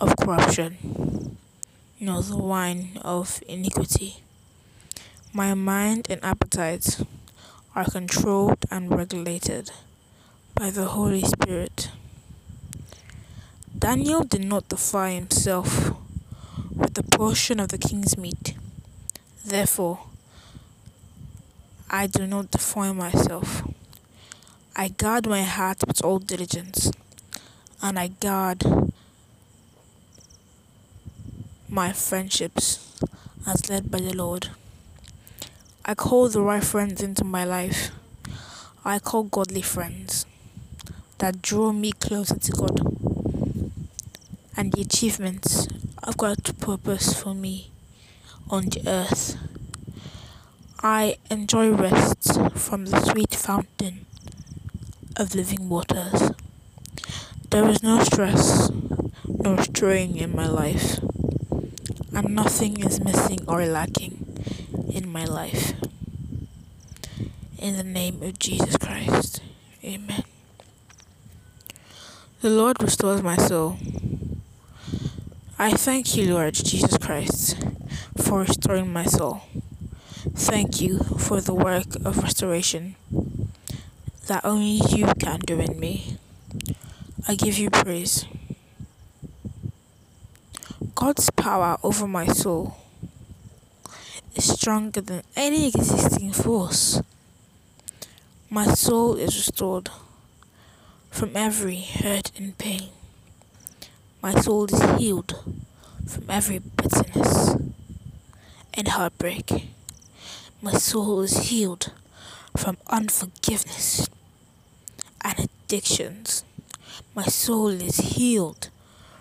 of 0.00 0.16
corruption, 0.16 0.78
nor 2.00 2.22
the 2.22 2.36
wine 2.36 2.98
of 3.02 3.42
iniquity. 3.46 4.22
My 5.32 5.52
mind 5.54 6.06
and 6.08 6.24
appetites 6.24 7.04
are 7.76 7.84
controlled 7.84 8.64
and 8.70 8.90
regulated 8.90 9.70
by 10.54 10.70
the 10.70 10.86
Holy 10.86 11.22
Spirit. 11.22 11.90
Daniel 13.78 14.24
did 14.24 14.44
not 14.44 14.68
defy 14.68 15.10
himself 15.10 15.94
with 16.74 16.94
the 16.94 17.02
portion 17.02 17.60
of 17.60 17.68
the 17.68 17.78
king's 17.78 18.16
meat. 18.16 18.54
Therefore, 19.44 20.00
I 21.90 22.06
do 22.06 22.26
not 22.26 22.50
defile 22.50 22.94
myself. 22.94 23.62
I 24.74 24.88
guard 24.88 25.28
my 25.28 25.42
heart 25.42 25.78
with 25.86 26.02
all 26.02 26.18
diligence, 26.18 26.90
and 27.82 27.98
I 27.98 28.08
guard 28.08 28.64
my 31.70 31.92
friendships 31.92 32.98
as 33.46 33.70
led 33.70 33.92
by 33.92 34.00
the 34.00 34.12
Lord. 34.12 34.48
I 35.84 35.94
call 35.94 36.28
the 36.28 36.42
right 36.42 36.64
friends 36.64 37.00
into 37.00 37.22
my 37.22 37.44
life. 37.44 37.92
I 38.84 38.98
call 38.98 39.22
godly 39.22 39.62
friends 39.62 40.26
that 41.18 41.40
draw 41.40 41.70
me 41.70 41.92
closer 41.92 42.38
to 42.40 42.52
God 42.52 42.80
and 44.56 44.72
the 44.72 44.80
achievements 44.80 45.68
of 46.02 46.16
God's 46.16 46.50
purpose 46.52 47.14
for 47.14 47.34
me 47.34 47.70
on 48.48 48.64
the 48.66 48.82
earth. 48.88 49.36
I 50.82 51.18
enjoy 51.30 51.70
rest 51.70 52.40
from 52.56 52.86
the 52.86 53.00
sweet 53.00 53.34
fountain 53.34 54.06
of 55.16 55.36
living 55.36 55.68
waters. 55.68 56.32
There 57.50 57.68
is 57.68 57.82
no 57.82 58.02
stress, 58.02 58.70
no 59.28 59.56
strain 59.58 60.16
in 60.16 60.34
my 60.34 60.48
life, 60.48 60.98
and 62.14 62.34
nothing 62.34 62.80
is 62.80 63.02
missing 63.02 63.40
or 63.46 63.64
lacking 63.66 64.42
in 64.92 65.08
my 65.08 65.24
life. 65.24 65.74
In 67.58 67.76
the 67.76 67.84
name 67.84 68.22
of 68.22 68.38
Jesus 68.38 68.76
Christ, 68.76 69.42
Amen. 69.84 70.24
The 72.40 72.50
Lord 72.50 72.82
restores 72.82 73.22
my 73.22 73.36
soul. 73.36 73.76
I 75.58 75.72
thank 75.72 76.16
you, 76.16 76.34
Lord 76.34 76.54
Jesus 76.54 76.96
Christ, 76.96 77.56
for 78.16 78.40
restoring 78.40 78.92
my 78.92 79.04
soul. 79.04 79.42
Thank 80.34 80.80
you 80.80 80.98
for 81.18 81.40
the 81.40 81.54
work 81.54 81.96
of 82.04 82.22
restoration 82.22 82.96
that 84.26 84.44
only 84.44 84.80
you 84.88 85.06
can 85.18 85.40
do 85.40 85.60
in 85.60 85.78
me. 85.78 86.16
I 87.28 87.34
give 87.34 87.58
you 87.58 87.68
praise. 87.68 88.24
God's 91.00 91.30
power 91.30 91.78
over 91.82 92.06
my 92.06 92.26
soul 92.26 92.76
is 94.34 94.52
stronger 94.52 95.00
than 95.00 95.22
any 95.34 95.68
existing 95.68 96.30
force. 96.30 97.00
My 98.50 98.74
soul 98.74 99.14
is 99.14 99.34
restored 99.34 99.88
from 101.10 101.30
every 101.34 101.80
hurt 101.80 102.32
and 102.36 102.56
pain. 102.58 102.90
My 104.20 104.38
soul 104.42 104.66
is 104.66 104.82
healed 105.00 105.42
from 106.06 106.24
every 106.28 106.58
bitterness 106.58 107.56
and 108.74 108.88
heartbreak. 108.88 109.70
My 110.60 110.74
soul 110.74 111.22
is 111.22 111.48
healed 111.48 111.94
from 112.54 112.76
unforgiveness 112.88 114.06
and 115.22 115.48
addictions. 115.48 116.44
My 117.14 117.24
soul 117.24 117.68
is 117.68 117.96
healed 117.96 118.68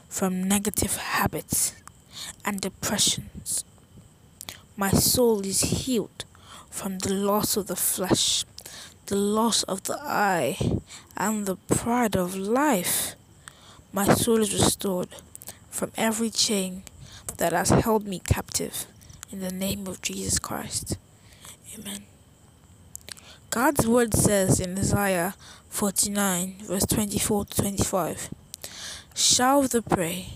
from 0.10 0.44
negative 0.44 0.98
habits 0.98 1.74
and 2.44 2.60
depressions. 2.60 3.64
My 4.76 4.90
soul 4.90 5.46
is 5.46 5.62
healed 5.62 6.26
from 6.70 6.98
the 7.00 7.14
loss 7.14 7.56
of 7.56 7.68
the 7.68 7.76
flesh, 7.76 8.44
the 9.06 9.16
loss 9.16 9.64
of 9.64 9.84
the 9.84 10.00
eye, 10.02 10.58
and 11.16 11.46
the 11.46 11.56
pride 11.56 12.16
of 12.16 12.36
life. 12.36 13.16
My 13.94 14.14
soul 14.16 14.42
is 14.42 14.54
restored 14.54 15.10
from 15.70 15.92
every 15.96 16.32
chain 16.32 16.84
that 17.38 17.54
has 17.54 17.70
held 17.70 18.08
me 18.08 18.20
captive 18.20 18.88
in 19.32 19.42
the 19.42 19.52
name 19.52 19.86
of 19.88 20.02
Jesus 20.02 20.40
Christ. 20.40 20.98
Amen. 21.78 22.04
God's 23.50 23.88
word 23.88 24.14
says 24.14 24.60
in 24.60 24.78
Isaiah 24.78 25.36
49, 25.70 26.56
verse 26.64 26.86
24 26.86 27.46
to 27.46 27.62
25 27.62 28.30
Shall 29.20 29.64
the 29.64 29.82
prey 29.82 30.30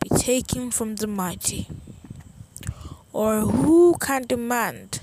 be 0.00 0.10
taken 0.16 0.70
from 0.70 0.94
the 0.94 1.08
mighty? 1.08 1.66
Or 3.12 3.40
who 3.40 3.96
can 3.98 4.28
demand 4.28 5.00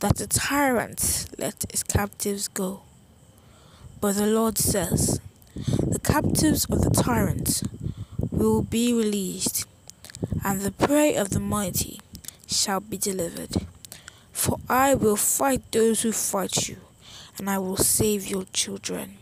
that 0.00 0.16
the 0.16 0.26
tyrant 0.26 1.26
let 1.38 1.64
his 1.70 1.84
captives 1.84 2.48
go? 2.48 2.80
But 4.00 4.16
the 4.16 4.26
Lord 4.26 4.58
says, 4.58 5.20
The 5.54 6.00
captives 6.00 6.64
of 6.64 6.80
the 6.80 6.90
tyrant 6.90 7.62
will 8.32 8.62
be 8.62 8.92
released, 8.92 9.64
and 10.44 10.62
the 10.62 10.72
prey 10.72 11.14
of 11.14 11.30
the 11.30 11.38
mighty 11.38 12.00
shall 12.48 12.80
be 12.80 12.96
delivered. 12.98 13.68
For 14.32 14.58
I 14.68 14.94
will 14.94 15.14
fight 15.14 15.62
those 15.70 16.02
who 16.02 16.10
fight 16.10 16.68
you, 16.68 16.78
and 17.38 17.48
I 17.48 17.58
will 17.58 17.76
save 17.76 18.26
your 18.26 18.46
children. 18.52 19.18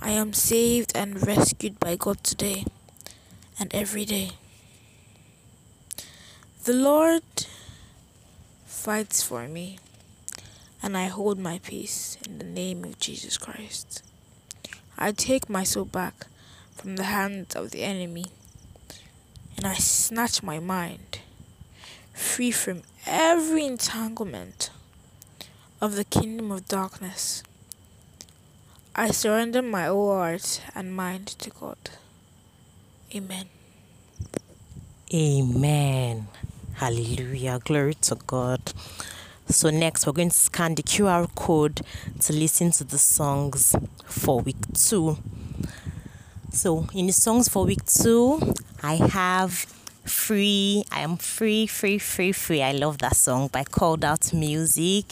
I 0.00 0.10
am 0.10 0.32
saved 0.32 0.92
and 0.94 1.26
rescued 1.26 1.80
by 1.80 1.96
God 1.96 2.22
today 2.22 2.64
and 3.58 3.74
every 3.74 4.04
day. 4.04 4.30
The 6.64 6.72
Lord 6.72 7.24
fights 8.64 9.24
for 9.24 9.48
me, 9.48 9.78
and 10.80 10.96
I 10.96 11.06
hold 11.06 11.40
my 11.40 11.58
peace 11.58 12.16
in 12.24 12.38
the 12.38 12.44
name 12.44 12.84
of 12.84 13.00
Jesus 13.00 13.36
Christ. 13.36 14.04
I 14.96 15.10
take 15.10 15.50
my 15.50 15.64
soul 15.64 15.84
back 15.84 16.28
from 16.76 16.94
the 16.94 17.04
hands 17.04 17.56
of 17.56 17.72
the 17.72 17.82
enemy, 17.82 18.26
and 19.56 19.66
I 19.66 19.74
snatch 19.74 20.44
my 20.44 20.60
mind 20.60 21.18
free 22.14 22.52
from 22.52 22.82
every 23.04 23.64
entanglement 23.64 24.70
of 25.80 25.96
the 25.96 26.04
kingdom 26.04 26.52
of 26.52 26.68
darkness. 26.68 27.42
I 28.98 29.12
surrender 29.12 29.62
my 29.62 29.84
whole 29.84 30.12
heart 30.12 30.60
and 30.74 30.92
mind 30.92 31.28
to 31.28 31.50
God. 31.50 31.78
Amen. 33.14 33.46
Amen. 35.14 36.26
Hallelujah. 36.74 37.60
Glory 37.62 37.94
to 37.94 38.16
God. 38.16 38.60
So, 39.46 39.70
next, 39.70 40.04
we're 40.04 40.14
going 40.14 40.30
to 40.30 40.36
scan 40.36 40.74
the 40.74 40.82
QR 40.82 41.32
code 41.36 41.82
to 42.22 42.32
listen 42.32 42.72
to 42.72 42.82
the 42.82 42.98
songs 42.98 43.76
for 44.04 44.40
week 44.40 44.56
two. 44.74 45.16
So, 46.50 46.88
in 46.92 47.06
the 47.06 47.12
songs 47.12 47.48
for 47.48 47.66
week 47.66 47.84
two, 47.84 48.52
I 48.82 48.96
have 48.96 49.64
Free. 50.08 50.84
I 50.90 51.00
am 51.00 51.18
free, 51.18 51.66
free, 51.66 51.98
free, 51.98 52.32
free. 52.32 52.62
I 52.62 52.72
love 52.72 52.98
that 52.98 53.14
song 53.14 53.48
by 53.48 53.62
Called 53.64 54.04
Out 54.04 54.32
Music. 54.32 55.04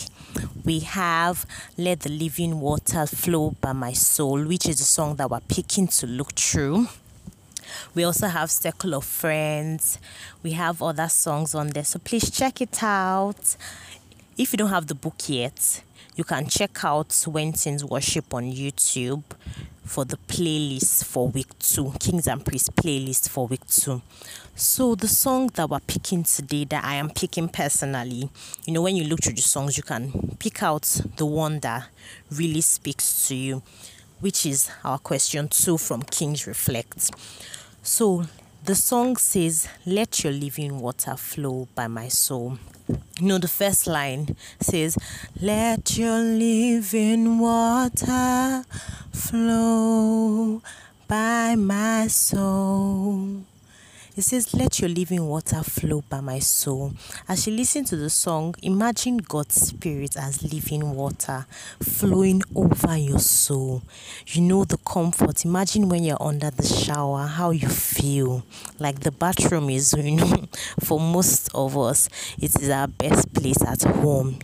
We 0.65 0.81
have 0.81 1.47
Let 1.77 2.01
the 2.01 2.11
Living 2.11 2.61
Water 2.61 3.07
Flow 3.07 3.55
by 3.61 3.73
My 3.73 3.93
Soul, 3.93 4.45
which 4.45 4.67
is 4.67 4.81
a 4.81 4.85
song 4.85 5.17
that 5.17 5.31
we're 5.31 5.41
picking 5.41 5.87
to 5.89 6.07
look 6.07 6.33
through. 6.33 6.89
We 7.95 8.05
also 8.05 8.27
have 8.29 8.51
Circle 8.51 8.95
of 8.95 9.05
Friends. 9.05 9.99
We 10.43 10.53
have 10.53 10.83
other 10.83 11.09
songs 11.09 11.55
on 11.55 11.69
there, 11.69 11.85
so 11.85 11.99
please 11.99 12.31
check 12.31 12.61
it 12.61 12.83
out. 12.83 13.57
If 14.37 14.53
you 14.53 14.57
don't 14.57 14.71
have 14.71 14.87
the 14.87 14.95
book 14.95 15.29
yet, 15.29 15.83
you 16.15 16.25
can 16.25 16.47
check 16.49 16.85
out 16.85 17.13
When 17.27 17.53
Worship 17.89 18.33
on 18.35 18.45
YouTube 18.45 19.23
for 19.87 20.05
the 20.05 20.17
playlist 20.29 21.05
for 21.05 21.29
week 21.29 21.59
two, 21.59 21.93
Kings 22.01 22.27
and 22.27 22.45
Priests 22.45 22.69
playlist 22.69 23.29
for 23.29 23.47
week 23.47 23.67
two. 23.67 24.03
So 24.55 24.95
the 24.95 25.09
song 25.09 25.49
that 25.55 25.71
we're 25.71 25.81
picking 25.81 26.25
today, 26.25 26.65
that 26.65 26.85
I 26.85 26.97
am 26.97 27.11
picking 27.11 27.49
personally, 27.49 28.29
you 28.67 28.73
know, 28.73 28.83
when 28.83 28.97
you 28.97 29.05
look 29.05 29.23
through 29.23 29.35
the 29.35 29.43
songs, 29.43 29.77
you 29.77 29.83
can 29.83 30.37
pick 30.39 30.63
out 30.63 30.83
the 31.17 31.27
one 31.27 31.61
that 31.61 31.89
really 32.31 32.61
speaks 32.61 33.29
to 33.29 33.35
you, 33.35 33.63
which 34.21 34.45
is 34.45 34.71
our 34.85 34.99
question 34.99 35.49
two 35.49 35.79
from 35.79 36.03
Kings 36.03 36.47
Reflect. 36.47 37.11
So 37.83 38.25
the 38.67 38.75
song 38.75 39.17
says, 39.17 39.69
Let 39.87 40.25
your 40.25 40.33
living 40.33 40.81
water 40.81 41.17
flow 41.17 41.69
by 41.77 41.87
my 41.87 42.09
soul. 42.09 42.59
You 43.21 43.29
know, 43.29 43.39
the 43.39 43.47
first 43.47 43.87
line 43.87 44.35
says, 44.61 44.99
Let 45.41 45.97
your 45.97 46.19
living 46.19 47.39
water 47.39 48.65
flow 49.13 50.61
by 51.07 51.55
my 51.55 52.09
soul. 52.09 53.45
It 54.17 54.23
says, 54.23 54.55
Let 54.55 54.81
your 54.81 54.89
living 54.89 55.27
water 55.27 55.63
flow 55.63 56.03
by 56.09 56.23
my 56.23 56.39
soul. 56.39 56.95
As 57.29 57.47
you 57.47 57.53
listen 57.53 57.85
to 57.85 57.97
the 57.97 58.09
song, 58.09 58.55
imagine 58.63 59.19
God's 59.19 59.57
Spirit 59.57 60.17
as 60.17 60.43
living 60.43 60.95
water 60.95 61.45
flowing 61.83 62.41
over 62.55 62.97
your 62.97 63.19
soul. 63.19 63.83
You 64.29 64.41
know 64.41 64.65
the 64.65 64.79
comfort. 64.79 65.45
Imagine 65.45 65.91
when 65.91 66.03
you're 66.03 66.17
under 66.19 66.51
the 66.51 66.63
shower, 66.63 67.27
how 67.27 67.51
you 67.51 67.69
feel. 67.69 68.47
Like 68.79 69.01
the 69.01 69.13
bathroom 69.13 69.69
is, 69.69 69.93
you 69.99 70.17
know, 70.17 70.47
for 70.81 70.99
most 70.99 71.51
of 71.55 71.77
us, 71.77 72.09
it 72.39 72.57
is 72.57 72.71
our 72.71 72.89
best 72.89 73.35
place 73.35 73.63
at 73.67 73.83
home. 73.83 74.39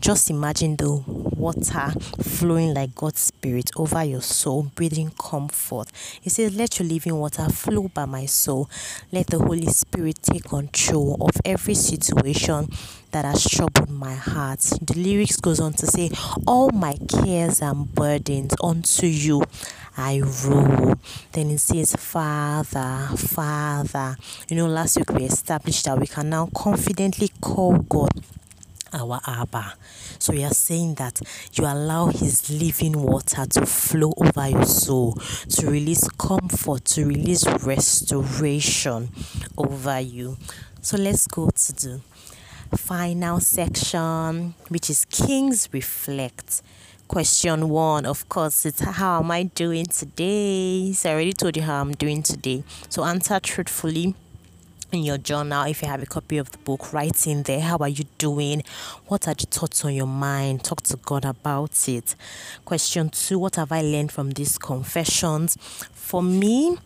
Just 0.00 0.30
imagine 0.30 0.76
the 0.76 0.90
water 0.96 1.92
flowing 2.22 2.72
like 2.72 2.94
God's 2.94 3.20
Spirit 3.20 3.70
over 3.76 4.02
your 4.02 4.22
soul, 4.22 4.72
breathing 4.74 5.12
comfort. 5.20 5.88
It 6.24 6.30
says, 6.30 6.54
Let 6.56 6.78
your 6.78 6.88
living 6.88 7.14
water 7.14 7.46
flow 7.50 7.88
by 7.88 8.06
my 8.06 8.24
soul. 8.24 8.70
Let 9.12 9.17
the 9.26 9.38
Holy 9.38 9.66
Spirit 9.66 10.22
take 10.22 10.44
control 10.44 11.16
of 11.20 11.30
every 11.44 11.74
situation 11.74 12.68
that 13.10 13.24
has 13.24 13.44
troubled 13.44 13.90
my 13.90 14.14
heart. 14.14 14.60
The 14.60 14.94
lyrics 14.96 15.36
goes 15.36 15.60
on 15.60 15.72
to 15.74 15.86
say, 15.86 16.10
All 16.46 16.70
my 16.70 16.96
cares 17.08 17.60
and 17.60 17.92
burdens 17.94 18.54
unto 18.62 19.06
you 19.06 19.42
I 19.96 20.20
roll. 20.20 20.94
Then 21.32 21.50
it 21.50 21.58
says, 21.58 21.96
Father, 21.96 23.08
Father. 23.16 24.16
You 24.48 24.56
know, 24.56 24.68
last 24.68 24.96
week 24.96 25.10
we 25.10 25.24
established 25.24 25.86
that 25.86 25.98
we 25.98 26.06
can 26.06 26.30
now 26.30 26.48
confidently 26.54 27.30
call 27.40 27.78
God 27.78 28.12
our 28.92 29.20
Abba. 29.26 29.74
So 30.18 30.32
you 30.32 30.44
are 30.44 30.54
saying 30.54 30.94
that 30.94 31.20
you 31.52 31.64
allow 31.64 32.06
His 32.06 32.50
living 32.50 33.00
water 33.00 33.46
to 33.46 33.66
flow 33.66 34.12
over 34.16 34.48
your 34.48 34.64
soul, 34.64 35.14
to 35.50 35.70
release 35.70 36.08
comfort, 36.10 36.84
to 36.86 37.04
release 37.04 37.46
restoration 37.64 39.10
over 39.56 40.00
you. 40.00 40.36
So 40.80 40.96
let's 40.96 41.26
go 41.26 41.50
to 41.50 41.72
the 41.72 42.00
final 42.76 43.40
section, 43.40 44.54
which 44.68 44.90
is 44.90 45.04
Kings 45.06 45.68
Reflect. 45.72 46.62
Question 47.08 47.70
one, 47.70 48.04
of 48.04 48.28
course, 48.28 48.66
it's 48.66 48.80
how 48.80 49.20
am 49.20 49.30
I 49.30 49.44
doing 49.44 49.86
today? 49.86 50.92
So 50.92 51.08
I 51.08 51.12
already 51.14 51.32
told 51.32 51.56
you 51.56 51.62
how 51.62 51.80
I'm 51.80 51.92
doing 51.92 52.22
today. 52.22 52.64
So 52.90 53.02
answer 53.02 53.40
truthfully 53.40 54.14
in 54.92 55.02
your 55.02 55.18
journal 55.18 55.64
if 55.64 55.82
you 55.82 55.88
have 55.88 56.02
a 56.02 56.06
copy 56.06 56.38
of 56.38 56.50
the 56.50 56.58
book 56.58 56.92
write 56.92 57.26
in 57.26 57.42
there. 57.42 57.60
How 57.60 57.76
are 57.78 57.88
you 57.88 58.04
doing? 58.16 58.62
What 59.06 59.28
are 59.28 59.34
the 59.34 59.46
thoughts 59.46 59.84
on 59.84 59.94
your 59.94 60.06
mind? 60.06 60.64
Talk 60.64 60.82
to 60.82 60.96
god 60.96 61.24
about 61.24 61.88
it. 61.88 62.14
Question 62.64 63.10
two 63.10 63.38
what 63.38 63.56
have 63.56 63.72
i 63.72 63.82
learned 63.82 64.12
from 64.12 64.30
these 64.30 64.58
confessions? 64.58 65.56
For 65.92 66.22
me 66.22 66.78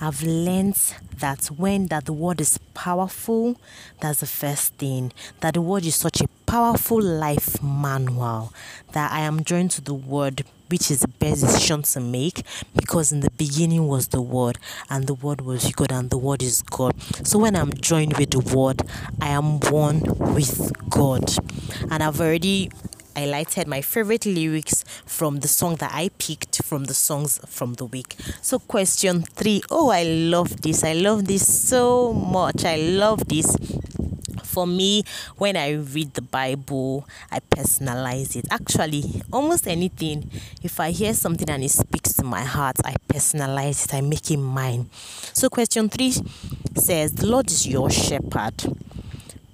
i've 0.00 0.22
learned 0.22 0.78
that 1.16 1.46
when 1.46 1.86
that 1.88 2.04
the 2.04 2.12
word 2.12 2.40
is 2.40 2.58
powerful 2.74 3.56
that's 4.00 4.20
the 4.20 4.26
first 4.26 4.74
thing. 4.74 5.12
That 5.40 5.54
the 5.54 5.62
word 5.62 5.84
is 5.84 5.96
such 5.96 6.20
a 6.20 6.28
powerful 6.46 7.02
life 7.02 7.62
manual 7.62 8.52
that 8.92 9.12
i 9.12 9.20
am 9.20 9.42
drawn 9.42 9.68
to 9.68 9.80
the 9.80 9.94
word 9.94 10.44
which 10.68 10.90
is 10.90 11.00
the 11.00 11.08
best 11.08 11.42
decision 11.42 11.82
to 11.82 12.00
make 12.00 12.42
because 12.76 13.12
in 13.12 13.20
the 13.20 13.30
beginning 13.32 13.86
was 13.86 14.08
the 14.08 14.22
word 14.22 14.58
and 14.90 15.06
the 15.06 15.14
word 15.14 15.40
was 15.40 15.72
God 15.72 15.92
and 15.92 16.10
the 16.10 16.18
word 16.18 16.42
is 16.42 16.62
God. 16.62 16.94
So 17.26 17.38
when 17.38 17.56
I'm 17.56 17.72
joined 17.72 18.16
with 18.16 18.30
the 18.30 18.56
word, 18.56 18.82
I 19.20 19.28
am 19.28 19.60
one 19.60 20.00
with 20.34 20.72
God. 20.88 21.30
And 21.90 22.02
I've 22.02 22.20
already 22.20 22.70
highlighted 23.18 23.66
my 23.66 23.80
favorite 23.80 24.24
lyrics 24.26 24.84
from 25.04 25.40
the 25.40 25.48
song 25.48 25.76
that 25.76 25.90
I 25.92 26.10
picked 26.18 26.62
from 26.64 26.84
the 26.84 26.94
songs 26.94 27.40
from 27.46 27.74
the 27.74 27.84
week. 27.84 28.14
So, 28.42 28.58
question 28.60 29.22
three. 29.22 29.62
Oh, 29.70 29.90
I 29.90 30.04
love 30.04 30.62
this. 30.62 30.84
I 30.84 30.92
love 30.92 31.26
this 31.26 31.68
so 31.68 32.12
much. 32.12 32.64
I 32.64 32.76
love 32.76 33.26
this 33.28 33.56
for 34.44 34.66
me, 34.66 35.04
when 35.36 35.56
I 35.56 35.70
read 35.72 36.14
the 36.14 36.22
Bible, 36.22 37.06
I 37.30 37.40
personalize 37.40 38.36
it. 38.36 38.46
Actually, 38.50 39.22
almost 39.32 39.66
anything, 39.66 40.30
if 40.62 40.80
I 40.80 40.90
hear 40.90 41.14
something 41.14 41.48
and 41.48 41.62
it 41.62 41.70
speaks 41.70 42.12
to 42.14 42.24
my 42.24 42.42
heart, 42.42 42.76
I 42.84 42.94
personalize 43.08 43.84
it, 43.86 43.94
I 43.94 44.00
make 44.00 44.30
it 44.30 44.36
mine. 44.36 44.88
So, 45.32 45.48
question 45.48 45.88
three 45.88 46.12
says, 46.76 47.14
The 47.14 47.26
Lord 47.26 47.50
is 47.50 47.66
your 47.66 47.90
shepherd. 47.90 48.54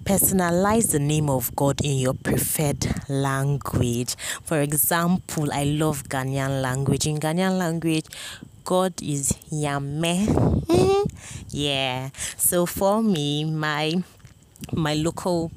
Personalize 0.05 0.91
the 0.91 0.99
name 0.99 1.31
of 1.31 1.57
God 1.57 1.81
in 1.83 1.97
your 1.97 2.13
preferred 2.13 2.87
language. 3.09 4.17
For 4.43 4.61
example, 4.61 5.51
I 5.51 5.65
love 5.65 6.05
Ghanaian 6.11 6.61
language. 6.61 7.07
In 7.07 7.19
Ghanaian 7.19 7.57
language, 7.57 8.05
God 8.65 9.03
is 9.03 9.33
Yame. 9.51 10.61
yeah. 11.49 12.11
So 12.37 12.67
for 12.67 13.03
me, 13.03 13.45
my 13.45 14.03
my 14.73 14.95
local 14.95 15.51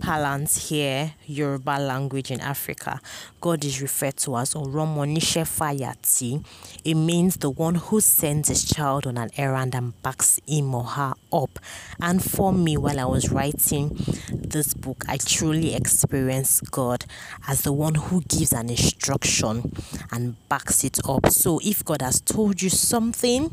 parlance 0.00 0.68
here, 0.68 1.14
Yoruba 1.26 1.78
language 1.78 2.30
in 2.30 2.40
Africa, 2.40 3.00
God 3.40 3.64
is 3.64 3.80
referred 3.80 4.16
to 4.18 4.36
as 4.38 4.54
Oromonishe 4.54 5.44
Fayati. 5.44 6.44
It 6.84 6.94
means 6.94 7.36
the 7.36 7.50
one 7.50 7.76
who 7.76 8.00
sends 8.00 8.48
his 8.48 8.64
child 8.64 9.06
on 9.06 9.16
an 9.18 9.30
errand 9.36 9.74
and 9.74 10.00
backs 10.02 10.40
him 10.46 10.74
or 10.74 10.84
her 10.84 11.14
up. 11.32 11.58
And 12.00 12.22
for 12.22 12.52
me, 12.52 12.76
while 12.76 12.98
I 12.98 13.04
was 13.04 13.30
writing 13.30 13.96
this 14.32 14.74
book, 14.74 15.04
I 15.08 15.16
truly 15.18 15.74
experienced 15.74 16.70
God 16.70 17.04
as 17.48 17.62
the 17.62 17.72
one 17.72 17.94
who 17.94 18.22
gives 18.22 18.52
an 18.52 18.70
instruction 18.70 19.72
and 20.10 20.36
backs 20.48 20.84
it 20.84 20.98
up. 21.08 21.28
So 21.30 21.60
if 21.62 21.84
God 21.84 22.02
has 22.02 22.20
told 22.20 22.62
you 22.62 22.70
something, 22.70 23.50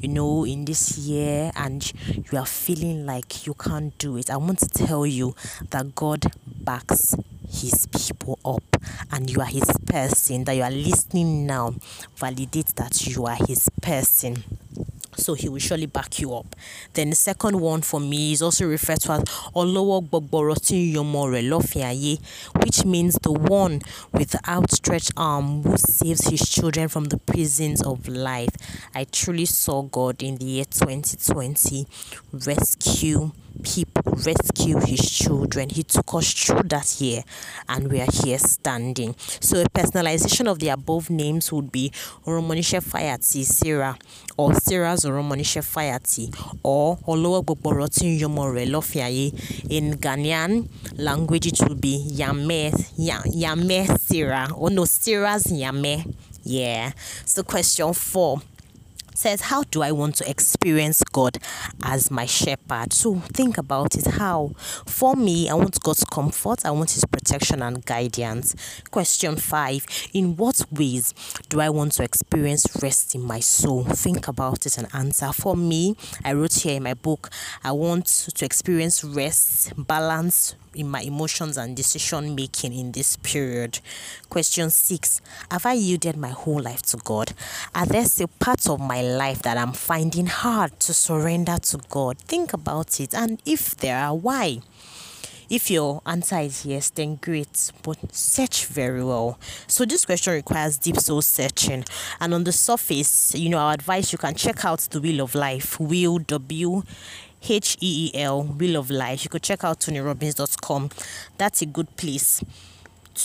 you 0.00 0.08
know, 0.08 0.44
in 0.44 0.64
this 0.64 0.98
year 0.98 1.50
and 1.56 1.90
you 2.30 2.38
are 2.38 2.46
feeling 2.46 3.06
like 3.06 3.46
you 3.46 3.54
can't 3.54 3.96
do 3.98 4.16
it, 4.16 4.30
I 4.30 4.36
want 4.36 4.58
to 4.60 4.68
tell 4.68 5.06
you 5.06 5.34
that 5.70 5.93
God 5.94 6.24
backs 6.46 7.14
his 7.48 7.86
people 7.86 8.38
up 8.44 8.62
and 9.12 9.30
you 9.30 9.40
are 9.40 9.46
his 9.46 9.70
person 9.86 10.44
that 10.44 10.54
you 10.56 10.62
are 10.62 10.70
listening 10.70 11.46
now 11.46 11.74
validate 12.16 12.74
that 12.76 13.06
you 13.06 13.26
are 13.26 13.36
his 13.46 13.68
person 13.80 14.42
so 15.16 15.34
he 15.34 15.48
will 15.48 15.58
surely 15.58 15.86
back 15.86 16.20
you 16.20 16.34
up. 16.34 16.56
Then 16.92 17.10
the 17.10 17.16
second 17.16 17.60
one 17.60 17.82
for 17.82 18.00
me 18.00 18.32
is 18.32 18.42
also 18.42 18.66
referred 18.66 19.00
to 19.02 19.12
as 19.12 19.24
Olowo 19.54 20.02
which 22.64 22.84
means 22.84 23.14
the 23.22 23.32
one 23.32 23.80
with 24.12 24.30
the 24.30 24.40
outstretched 24.48 25.12
arm 25.16 25.62
who 25.62 25.76
saves 25.76 26.28
his 26.28 26.48
children 26.48 26.88
from 26.88 27.04
the 27.06 27.18
prisons 27.18 27.82
of 27.82 28.08
life. 28.08 28.50
I 28.94 29.04
truly 29.04 29.46
saw 29.46 29.82
God 29.82 30.22
in 30.22 30.36
the 30.36 30.44
year 30.44 30.64
2020 30.64 31.86
rescue 32.32 33.32
people, 33.62 33.83
rescue 34.04 34.78
his 34.80 35.08
children. 35.10 35.68
He 35.68 35.82
took 35.82 36.14
us 36.14 36.32
through 36.32 36.64
that 36.64 37.00
year 37.00 37.22
and 37.68 37.90
we 37.90 38.00
are 38.00 38.10
here 38.10 38.38
standing. 38.38 39.14
So 39.18 39.60
a 39.60 39.64
personalization 39.64 40.50
of 40.50 40.58
the 40.58 40.68
above 40.68 41.10
names 41.10 41.52
would 41.52 41.70
be 41.72 41.90
Oromonishe 42.26 42.82
Fayati 42.82 43.44
Sarah 43.44 43.98
or 44.36 44.54
Sarah's 44.54 45.04
Oromonishe 45.04 45.62
Fayati 45.62 46.34
or 46.62 46.96
Olowo 46.98 47.44
Gbogborotin 47.44 48.18
Yomore 48.18 48.66
Lofiaye. 48.66 49.32
In 49.70 49.94
Ghanaian 49.94 50.68
language 50.98 51.46
it 51.46 51.68
would 51.68 51.80
be 51.80 52.08
Yame, 52.12 52.72
Yame 52.98 53.98
Sarah 54.00 54.48
or 54.56 54.70
no 54.70 54.84
Sarah's 54.84 55.44
Yame. 55.44 56.14
Yeah. 56.42 56.92
So 57.24 57.42
question 57.42 57.92
four 57.94 58.42
says, 59.14 59.40
How 59.42 59.62
do 59.64 59.82
I 59.82 59.92
want 59.92 60.16
to 60.16 60.28
experience 60.28 61.02
God 61.14 61.38
as 61.84 62.10
my 62.10 62.26
shepherd. 62.26 62.92
So 62.92 63.14
think 63.32 63.56
about 63.56 63.94
it. 63.94 64.04
How? 64.06 64.50
For 64.84 65.14
me, 65.14 65.48
I 65.48 65.54
want 65.54 65.80
God's 65.80 66.04
comfort, 66.04 66.66
I 66.66 66.72
want 66.72 66.90
His 66.90 67.04
protection 67.04 67.62
and 67.62 67.86
guidance. 67.86 68.54
Question 68.90 69.36
five 69.36 69.86
In 70.12 70.36
what 70.36 70.60
ways 70.72 71.14
do 71.48 71.60
I 71.60 71.70
want 71.70 71.92
to 71.92 72.02
experience 72.02 72.66
rest 72.82 73.14
in 73.14 73.22
my 73.22 73.38
soul? 73.38 73.84
Think 73.84 74.26
about 74.26 74.66
it 74.66 74.76
and 74.76 74.88
answer. 74.92 75.32
For 75.32 75.56
me, 75.56 75.96
I 76.24 76.32
wrote 76.32 76.54
here 76.54 76.76
in 76.76 76.82
my 76.82 76.94
book, 76.94 77.30
I 77.62 77.70
want 77.70 78.06
to 78.34 78.44
experience 78.44 79.04
rest, 79.04 79.72
balance, 79.76 80.56
in 80.74 80.88
my 80.88 81.00
emotions 81.00 81.56
and 81.56 81.76
decision 81.76 82.34
making 82.34 82.72
in 82.72 82.92
this 82.92 83.16
period. 83.16 83.78
Question 84.28 84.70
six 84.70 85.20
Have 85.50 85.66
I 85.66 85.74
yielded 85.74 86.16
my 86.16 86.30
whole 86.30 86.60
life 86.60 86.82
to 86.82 86.96
God? 86.98 87.32
Are 87.74 87.86
there 87.86 88.04
still 88.04 88.28
parts 88.38 88.68
of 88.68 88.80
my 88.80 89.02
life 89.02 89.42
that 89.42 89.56
I'm 89.56 89.72
finding 89.72 90.26
hard 90.26 90.78
to 90.80 90.94
surrender 91.04 91.58
to 91.58 91.78
God? 91.90 92.18
Think 92.18 92.52
about 92.52 92.98
it, 93.00 93.14
and 93.14 93.40
if 93.44 93.76
there 93.76 93.98
are, 93.98 94.14
why? 94.14 94.60
If 95.50 95.70
your 95.70 96.00
answer 96.06 96.38
is 96.38 96.64
yes, 96.64 96.88
then 96.88 97.16
great, 97.16 97.70
but 97.82 97.98
search 98.14 98.64
very 98.64 99.04
well. 99.04 99.38
So, 99.66 99.84
this 99.84 100.06
question 100.06 100.32
requires 100.32 100.78
deep 100.78 100.96
soul 100.96 101.20
searching. 101.20 101.84
And 102.18 102.32
on 102.32 102.44
the 102.44 102.52
surface, 102.52 103.34
you 103.34 103.50
know, 103.50 103.58
our 103.58 103.74
advice 103.74 104.10
you 104.10 104.18
can 104.18 104.34
check 104.34 104.64
out 104.64 104.80
the 104.80 105.00
Wheel 105.00 105.20
of 105.20 105.34
Life, 105.34 105.78
Wheel 105.78 106.18
W 106.18 106.82
H 107.46 107.76
E 107.80 108.10
E 108.14 108.18
L, 108.18 108.42
Wheel 108.42 108.76
of 108.76 108.90
Life. 108.90 109.24
You 109.24 109.30
could 109.30 109.42
check 109.42 109.64
out 109.64 109.80
tonyrobbins.com. 109.80 110.90
That's 111.36 111.60
a 111.60 111.66
good 111.66 111.94
place 111.96 112.42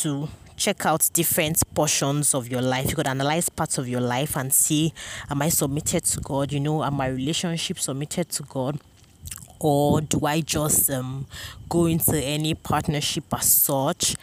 to 0.02 0.28
check 0.60 0.86
out 0.86 1.10
different 1.14 1.64
portions 1.74 2.36
of 2.36 2.50
your 2.50 2.62
life. 2.62 2.90
You 2.90 2.96
could 2.96 3.08
analyze 3.08 3.48
parts 3.50 3.78
of 3.78 3.88
your 3.88 4.02
life 4.02 4.36
and 4.36 4.54
see, 4.54 4.94
am 5.30 5.42
I 5.42 5.50
submitted 5.50 6.04
to 6.06 6.20
God? 6.20 6.52
You 6.52 6.60
know, 6.60 6.84
are 6.84 6.92
my 6.92 7.08
relationships 7.08 7.86
submitted 7.86 8.30
to 8.30 8.44
God? 8.44 8.80
Or 9.62 10.02
do 10.02 10.26
I 10.26 10.42
just 10.42 10.90
um, 10.90 11.26
go 11.68 11.86
into 11.86 12.18
any 12.18 12.54
partnership 12.54 13.26
as 13.34 13.52
such? 13.52 14.16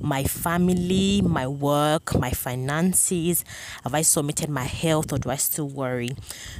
my 0.00 0.24
family, 0.24 1.22
my 1.22 1.46
work, 1.46 2.18
my 2.18 2.30
finances? 2.30 3.44
Have 3.84 3.94
I 3.94 4.02
submitted 4.02 4.50
my 4.50 4.64
health 4.64 5.12
or 5.12 5.18
do 5.18 5.30
I 5.30 5.36
still 5.36 5.68
worry? 5.68 6.10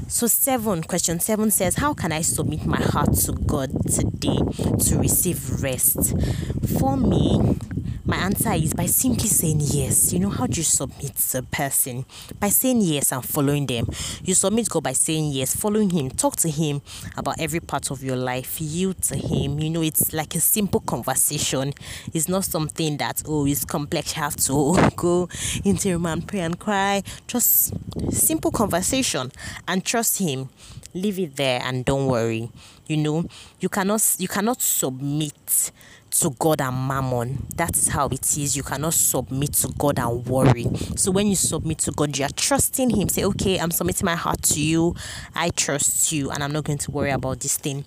So, 0.09 0.27
seven, 0.27 0.83
question 0.83 1.20
seven 1.20 1.51
says, 1.51 1.77
How 1.77 1.94
can 1.94 2.12
I 2.12 2.23
submit 2.23 2.64
my 2.64 2.81
heart 2.81 3.14
to 3.25 3.33
God 3.33 3.70
today 3.90 4.38
to 4.87 4.99
receive 4.99 5.62
rest? 5.62 6.16
For 6.79 6.97
me, 6.97 7.57
my 8.06 8.16
answer 8.16 8.52
is 8.52 8.74
by 8.74 8.84
simply 8.86 9.28
saying 9.28 9.60
yes. 9.60 10.12
You 10.12 10.20
know, 10.20 10.28
how 10.28 10.46
do 10.46 10.56
you 10.56 10.62
submit 10.62 11.16
to 11.16 11.38
a 11.38 11.42
person? 11.42 12.04
By 12.38 12.50
saying 12.50 12.82
yes 12.82 13.12
and 13.12 13.24
following 13.24 13.66
them. 13.66 13.88
You 14.22 14.34
submit 14.34 14.68
God 14.68 14.82
by 14.82 14.92
saying 14.92 15.32
yes, 15.32 15.56
following 15.56 15.88
Him, 15.88 16.10
talk 16.10 16.36
to 16.36 16.50
Him 16.50 16.82
about 17.16 17.40
every 17.40 17.60
part 17.60 17.90
of 17.90 18.04
your 18.04 18.16
life, 18.16 18.60
yield 18.60 19.00
to 19.04 19.16
Him. 19.16 19.58
You 19.58 19.70
know, 19.70 19.82
it's 19.82 20.12
like 20.12 20.34
a 20.34 20.40
simple 20.40 20.80
conversation. 20.80 21.72
It's 22.12 22.28
not 22.28 22.44
something 22.44 22.98
that, 22.98 23.22
oh, 23.26 23.46
it's 23.46 23.64
complex. 23.64 24.14
You 24.14 24.22
have 24.22 24.36
to 24.36 24.52
oh, 24.54 24.90
go 24.96 25.28
into 25.64 25.88
your 25.88 25.98
man, 25.98 26.22
pray 26.22 26.40
and 26.40 26.58
cry. 26.58 27.02
Just 27.26 27.72
simple 28.12 28.50
conversation 28.50 29.32
and 29.66 29.82
trust 29.82 30.18
Him. 30.18 30.50
Leave 30.92 31.18
it 31.18 31.36
there 31.36 31.60
and 31.64 31.84
don't 31.84 32.06
worry. 32.06 32.50
You 32.86 32.98
know, 32.98 33.24
you 33.60 33.70
cannot 33.70 34.16
you 34.18 34.28
cannot 34.28 34.60
submit 34.60 35.72
to 36.20 36.31
God 36.38 36.61
and 36.61 36.88
mammon. 36.88 37.46
That 37.57 37.77
is 37.77 37.88
how 37.88 38.09
it 38.09 38.37
is. 38.37 38.57
You 38.57 38.62
cannot 38.62 38.94
submit 38.94 39.55
to 39.55 39.68
God 39.79 39.98
and 39.98 40.24
worry. 40.27 40.66
So 40.96 41.11
when 41.11 41.27
you 41.27 41.37
submit 41.37 41.79
to 41.81 41.92
God, 41.92 42.16
you 42.16 42.24
are 42.24 42.33
trusting 42.37 42.90
Him. 42.90 43.09
Say, 43.09 43.24
okay, 43.24 43.59
I'm 43.59 43.70
submitting 43.70 44.05
my 44.07 44.14
heart 44.14 44.42
to 44.42 44.61
you. 44.61 44.94
I 45.35 45.50
trust 45.50 46.12
you, 46.12 46.31
and 46.31 46.42
I'm 46.42 46.53
not 46.53 46.64
going 46.64 46.79
to 46.79 46.90
worry 46.90 47.11
about 47.11 47.40
this 47.40 47.57
thing. 47.57 47.85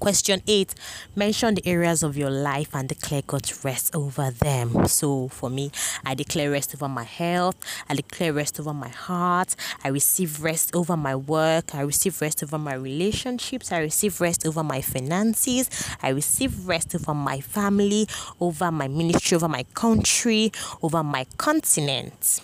Question 0.00 0.42
8 0.46 0.74
Mention 1.16 1.54
the 1.54 1.66
areas 1.66 2.02
of 2.02 2.16
your 2.16 2.30
life 2.30 2.74
and 2.74 2.88
declare 2.88 3.22
God's 3.26 3.64
rest 3.64 3.94
over 3.94 4.30
them. 4.30 4.86
So, 4.86 5.28
for 5.28 5.48
me, 5.48 5.70
I 6.04 6.14
declare 6.14 6.50
rest 6.50 6.74
over 6.74 6.88
my 6.88 7.04
health, 7.04 7.56
I 7.88 7.94
declare 7.94 8.32
rest 8.32 8.58
over 8.60 8.74
my 8.74 8.88
heart, 8.88 9.54
I 9.82 9.88
receive 9.88 10.42
rest 10.42 10.74
over 10.74 10.96
my 10.96 11.16
work, 11.16 11.74
I 11.74 11.82
receive 11.82 12.20
rest 12.20 12.42
over 12.42 12.58
my 12.58 12.74
relationships, 12.74 13.72
I 13.72 13.78
receive 13.78 14.20
rest 14.20 14.46
over 14.46 14.62
my 14.62 14.80
finances, 14.80 15.70
I 16.02 16.10
receive 16.10 16.66
rest 16.66 16.94
over 16.94 17.14
my 17.14 17.40
family, 17.40 18.08
over 18.40 18.70
my 18.70 18.88
ministry, 18.88 19.36
over 19.36 19.48
my 19.48 19.64
country, 19.74 20.52
over 20.82 21.02
my 21.02 21.26
continent. 21.38 22.42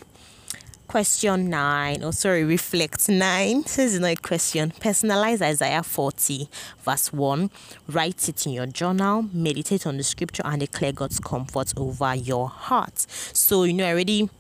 Question 0.91 1.51
9, 1.51 2.03
oh 2.03 2.11
sorry, 2.11 2.43
reflect 2.43 3.09
9. 3.09 3.63
This 3.63 3.79
is 3.79 4.01
not 4.01 4.11
a 4.11 4.17
question. 4.17 4.73
Personalize 4.81 5.41
Isaiah 5.41 5.85
40, 5.85 6.49
verse 6.81 7.13
1. 7.13 7.49
Write 7.87 8.29
it 8.29 8.45
in 8.45 8.55
your 8.55 8.67
journal, 8.67 9.25
meditate 9.33 9.87
on 9.87 9.99
the 9.99 10.03
scripture, 10.03 10.43
and 10.45 10.59
declare 10.59 10.91
God's 10.91 11.21
comfort 11.21 11.73
over 11.77 12.17
your 12.17 12.49
heart. 12.49 13.07
So, 13.09 13.63
you 13.63 13.73
know, 13.75 13.87
I 13.87 13.93
already 13.93 14.31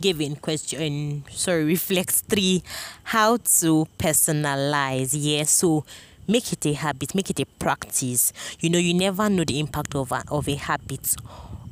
gave 0.00 0.22
in 0.22 0.36
question, 0.36 1.26
sorry, 1.28 1.64
reflect 1.64 2.12
3, 2.30 2.62
how 3.02 3.36
to 3.36 3.86
personalize. 3.98 5.10
Yes, 5.12 5.14
yeah, 5.14 5.42
so 5.42 5.84
make 6.26 6.50
it 6.50 6.64
a 6.64 6.72
habit, 6.72 7.14
make 7.14 7.28
it 7.28 7.40
a 7.40 7.44
practice. 7.44 8.32
You 8.58 8.70
know, 8.70 8.78
you 8.78 8.94
never 8.94 9.28
know 9.28 9.44
the 9.44 9.60
impact 9.60 9.94
of 9.94 10.12
a, 10.12 10.24
of 10.28 10.48
a 10.48 10.54
habit 10.54 11.14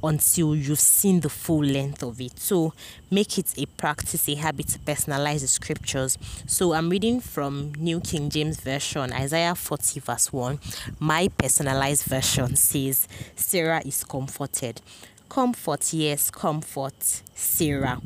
until 0.03 0.55
you've 0.55 0.81
seen 0.81 1.21
the 1.21 1.29
full 1.29 1.65
length 1.65 2.03
of 2.03 2.21
it. 2.21 2.39
So 2.39 2.73
make 3.11 3.39
it 3.39 3.55
a 3.57 3.67
practice, 3.67 4.29
a 4.29 4.35
habit 4.35 4.69
to 4.69 4.79
personalize 4.81 5.41
the 5.41 5.49
scriptures. 5.49 6.19
So 6.47 6.73
I'm 6.73 6.89
reading 6.89 7.21
from 7.21 7.73
New 7.79 8.01
King 8.01 8.31
James 8.31 8.61
Version, 8.61 9.13
Isaiah 9.13 9.55
40, 9.55 10.01
verse 10.01 10.33
1. 10.33 10.59
My 10.99 11.29
personalized 11.29 12.05
version 12.05 12.57
says, 12.57 13.09
Sarah 13.37 13.83
is 13.85 14.05
comforted. 14.05 14.81
Comfort, 15.29 15.95
yes, 15.95 16.31
comfort, 16.31 17.23
Sarah. 17.35 18.01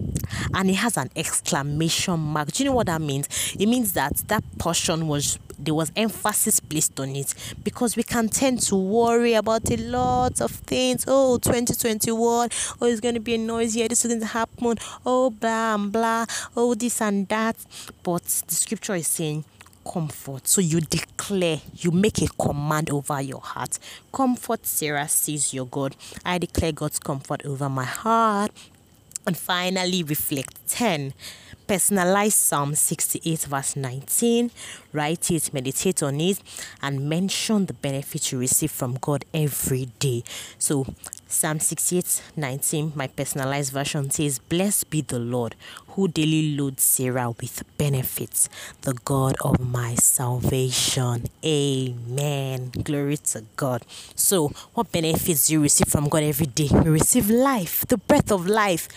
And 0.55 0.71
it 0.71 0.77
has 0.77 0.97
an 0.97 1.11
exclamation 1.17 2.21
mark. 2.21 2.53
Do 2.53 2.63
you 2.63 2.71
know 2.71 2.77
what 2.77 2.87
that 2.87 3.01
means? 3.01 3.57
It 3.59 3.67
means 3.67 3.95
that 3.95 4.17
that 4.29 4.45
portion 4.59 5.09
was 5.09 5.39
there 5.59 5.75
was 5.75 5.91
emphasis 5.97 6.61
placed 6.61 6.99
on 7.01 7.17
it 7.17 7.35
because 7.63 7.97
we 7.97 8.03
can 8.03 8.29
tend 8.29 8.61
to 8.63 8.77
worry 8.77 9.35
about 9.35 9.71
a 9.71 9.77
lot 9.77 10.41
of 10.41 10.51
things. 10.51 11.05
Oh, 11.09 11.39
2021, 11.39 12.49
oh, 12.81 12.87
it's 12.87 13.01
going 13.01 13.15
to 13.15 13.21
be 13.21 13.35
a 13.35 13.39
noise 13.39 13.75
here, 13.75 13.89
this 13.89 14.05
is 14.05 14.11
going 14.11 14.21
to 14.21 14.27
happen, 14.27 14.77
oh, 15.05 15.31
blah, 15.31 15.75
and 15.75 15.93
blah, 15.93 16.27
oh, 16.57 16.75
this 16.75 17.01
and 17.01 17.27
that. 17.29 17.57
But 18.03 18.23
the 18.23 18.55
scripture 18.55 18.95
is 18.95 19.07
saying, 19.07 19.45
comfort. 19.91 20.49
So 20.49 20.61
you 20.61 20.81
declare, 20.81 21.61
you 21.77 21.91
make 21.91 22.21
a 22.23 22.29
command 22.29 22.91
over 22.91 23.21
your 23.21 23.41
heart. 23.41 23.79
Comfort, 24.13 24.67
Sarah 24.67 25.09
says 25.09 25.55
your 25.55 25.67
God. 25.67 25.97
I 26.25 26.39
declare 26.39 26.73
God's 26.73 26.99
comfort 26.99 27.45
over 27.45 27.69
my 27.69 27.85
heart. 27.85 28.51
And 29.27 29.37
finally, 29.37 30.03
reflect 30.03 30.69
10 30.69 31.13
personalize 31.67 32.33
Psalm 32.33 32.75
68, 32.75 33.41
verse 33.45 33.77
19, 33.77 34.51
write 34.93 35.31
it, 35.31 35.53
meditate 35.53 36.03
on 36.03 36.21
it, 36.21 36.39
and 36.83 37.09
mention 37.09 37.67
the 37.67 37.75
benefits 37.75 38.33
you 38.33 38.39
receive 38.39 38.71
from 38.71 38.97
God 39.01 39.25
every 39.35 39.87
day. 39.99 40.23
So, 40.59 40.87
Psalm 41.29 41.59
68, 41.59 42.23
19, 42.37 42.93
my 42.95 43.09
personalized 43.09 43.73
version 43.73 44.11
says, 44.11 44.39
Blessed 44.39 44.91
be 44.91 45.01
the 45.01 45.19
Lord 45.19 45.57
who 45.89 46.09
daily 46.09 46.55
loads 46.55 46.83
Sarah 46.83 47.31
with 47.31 47.65
benefits, 47.79 48.49
the 48.83 48.93
God 49.05 49.35
of 49.41 49.59
my 49.59 49.95
salvation. 49.95 51.25
Amen. 51.45 52.71
Glory 52.85 53.17
to 53.17 53.45
God. 53.57 53.83
So, 54.15 54.49
what 54.75 54.93
benefits 54.93 55.47
do 55.47 55.55
you 55.55 55.63
receive 55.63 55.89
from 55.89 56.09
God 56.09 56.23
every 56.23 56.47
day? 56.47 56.69
You 56.71 56.93
receive 56.93 57.31
life, 57.31 57.85
the 57.89 57.97
breath 57.97 58.31
of 58.31 58.47
life 58.47 58.89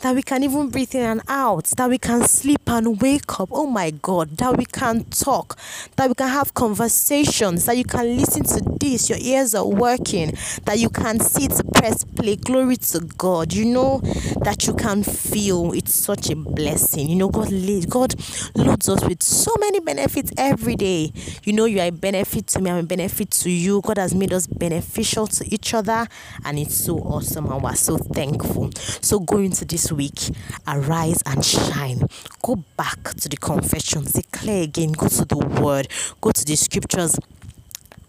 that 0.00 0.14
we 0.14 0.22
can 0.22 0.42
even 0.42 0.68
breathe 0.70 0.94
in 0.94 1.02
and 1.02 1.22
out, 1.28 1.64
that 1.76 1.88
we 1.88 1.98
can 1.98 2.26
sleep 2.26 2.62
and 2.66 3.00
wake 3.00 3.38
up. 3.38 3.48
Oh 3.52 3.66
my 3.66 3.90
God, 3.90 4.36
that 4.38 4.56
we 4.56 4.64
can 4.64 5.04
talk, 5.04 5.58
that 5.96 6.08
we 6.08 6.14
can 6.14 6.28
have 6.28 6.54
conversations, 6.54 7.66
that 7.66 7.76
you 7.76 7.84
can 7.84 8.16
listen 8.16 8.44
to 8.44 8.60
this, 8.80 9.08
your 9.08 9.18
ears 9.20 9.54
are 9.54 9.66
working, 9.66 10.32
that 10.64 10.78
you 10.78 10.88
can 10.88 11.18
to 11.18 11.64
press 11.74 12.04
play. 12.04 12.36
Glory 12.36 12.76
to 12.76 13.00
God. 13.00 13.52
You 13.52 13.64
know 13.64 14.00
that 14.42 14.66
you 14.66 14.74
can 14.74 15.02
feel 15.02 15.72
it's 15.72 15.94
such 15.94 16.30
a 16.30 16.36
blessing. 16.36 17.08
You 17.08 17.16
know, 17.16 17.28
God, 17.28 17.50
God 17.88 18.14
loads 18.54 18.88
us 18.88 19.04
with 19.04 19.22
so 19.22 19.52
many 19.60 19.80
benefits 19.80 20.32
every 20.36 20.76
day. 20.76 21.12
You 21.44 21.52
know, 21.52 21.64
you 21.66 21.80
are 21.80 21.86
a 21.86 21.90
benefit 21.90 22.46
to 22.48 22.60
me, 22.60 22.70
I'm 22.70 22.78
a 22.78 22.82
benefit 22.82 23.30
to 23.30 23.50
you. 23.50 23.80
God 23.82 23.98
has 23.98 24.14
made 24.14 24.32
us 24.32 24.46
beneficial 24.46 25.26
to 25.28 25.54
each 25.54 25.74
other, 25.74 26.06
and 26.44 26.58
it's 26.58 26.74
so 26.74 26.98
awesome, 26.98 27.50
and 27.50 27.62
we're 27.62 27.74
so 27.74 27.96
thankful. 27.96 28.70
So, 29.00 29.20
go 29.20 29.38
into 29.38 29.64
this 29.64 29.89
week, 29.92 30.30
arise 30.66 31.22
and 31.26 31.44
shine. 31.44 32.06
Go 32.42 32.56
back 32.76 33.02
to 33.14 33.28
the 33.28 33.36
confessions, 33.36 34.12
declare 34.12 34.62
again, 34.62 34.92
go 34.92 35.08
to 35.08 35.24
the 35.24 35.36
word, 35.36 35.88
go 36.20 36.30
to 36.32 36.44
the 36.44 36.56
scriptures 36.56 37.18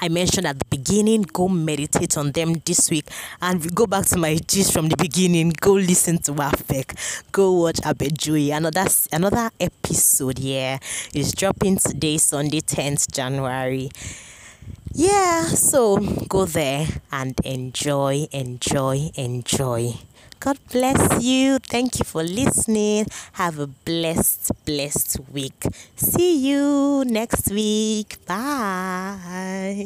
I 0.04 0.10
mentioned 0.10 0.48
at 0.48 0.58
the 0.58 0.66
beginning, 0.66 1.22
go 1.22 1.48
meditate 1.48 2.18
on 2.18 2.32
them 2.32 2.56
this 2.66 2.90
week 2.90 3.06
and 3.40 3.74
go 3.76 3.86
back 3.86 4.08
to 4.08 4.18
my 4.18 4.36
gist 4.36 4.74
from 4.74 4.90
the 4.90 4.98
beginning. 4.98 5.54
Go 5.62 5.74
listen 5.74 6.18
to 6.24 6.34
WAFBEC. 6.34 7.32
Go 7.32 7.52
watch 7.52 7.76
Abejoye. 7.82 8.52
Another 8.52 8.88
another 9.12 9.52
episode 9.60 10.40
here 10.40 10.80
is 11.14 11.34
dropping 11.34 11.78
today, 11.78 12.18
Sunday, 12.18 12.62
10th 12.62 13.12
January. 13.12 13.92
Yeah, 14.92 15.44
so 15.44 15.98
go 16.28 16.46
there 16.46 16.88
and 17.12 17.40
enjoy, 17.46 18.28
enjoy, 18.32 19.12
enjoy. 19.14 19.94
God 20.42 20.58
bless 20.72 21.22
you. 21.24 21.60
Thank 21.60 22.00
you 22.00 22.06
for 22.06 22.24
listening. 22.24 23.06
Have 23.34 23.60
a 23.60 23.68
blessed, 23.68 24.52
blessed 24.66 25.20
week. 25.32 25.62
See 25.96 26.36
you 26.50 27.04
next 27.06 27.52
week. 27.52 28.18
Bye. 28.26 29.78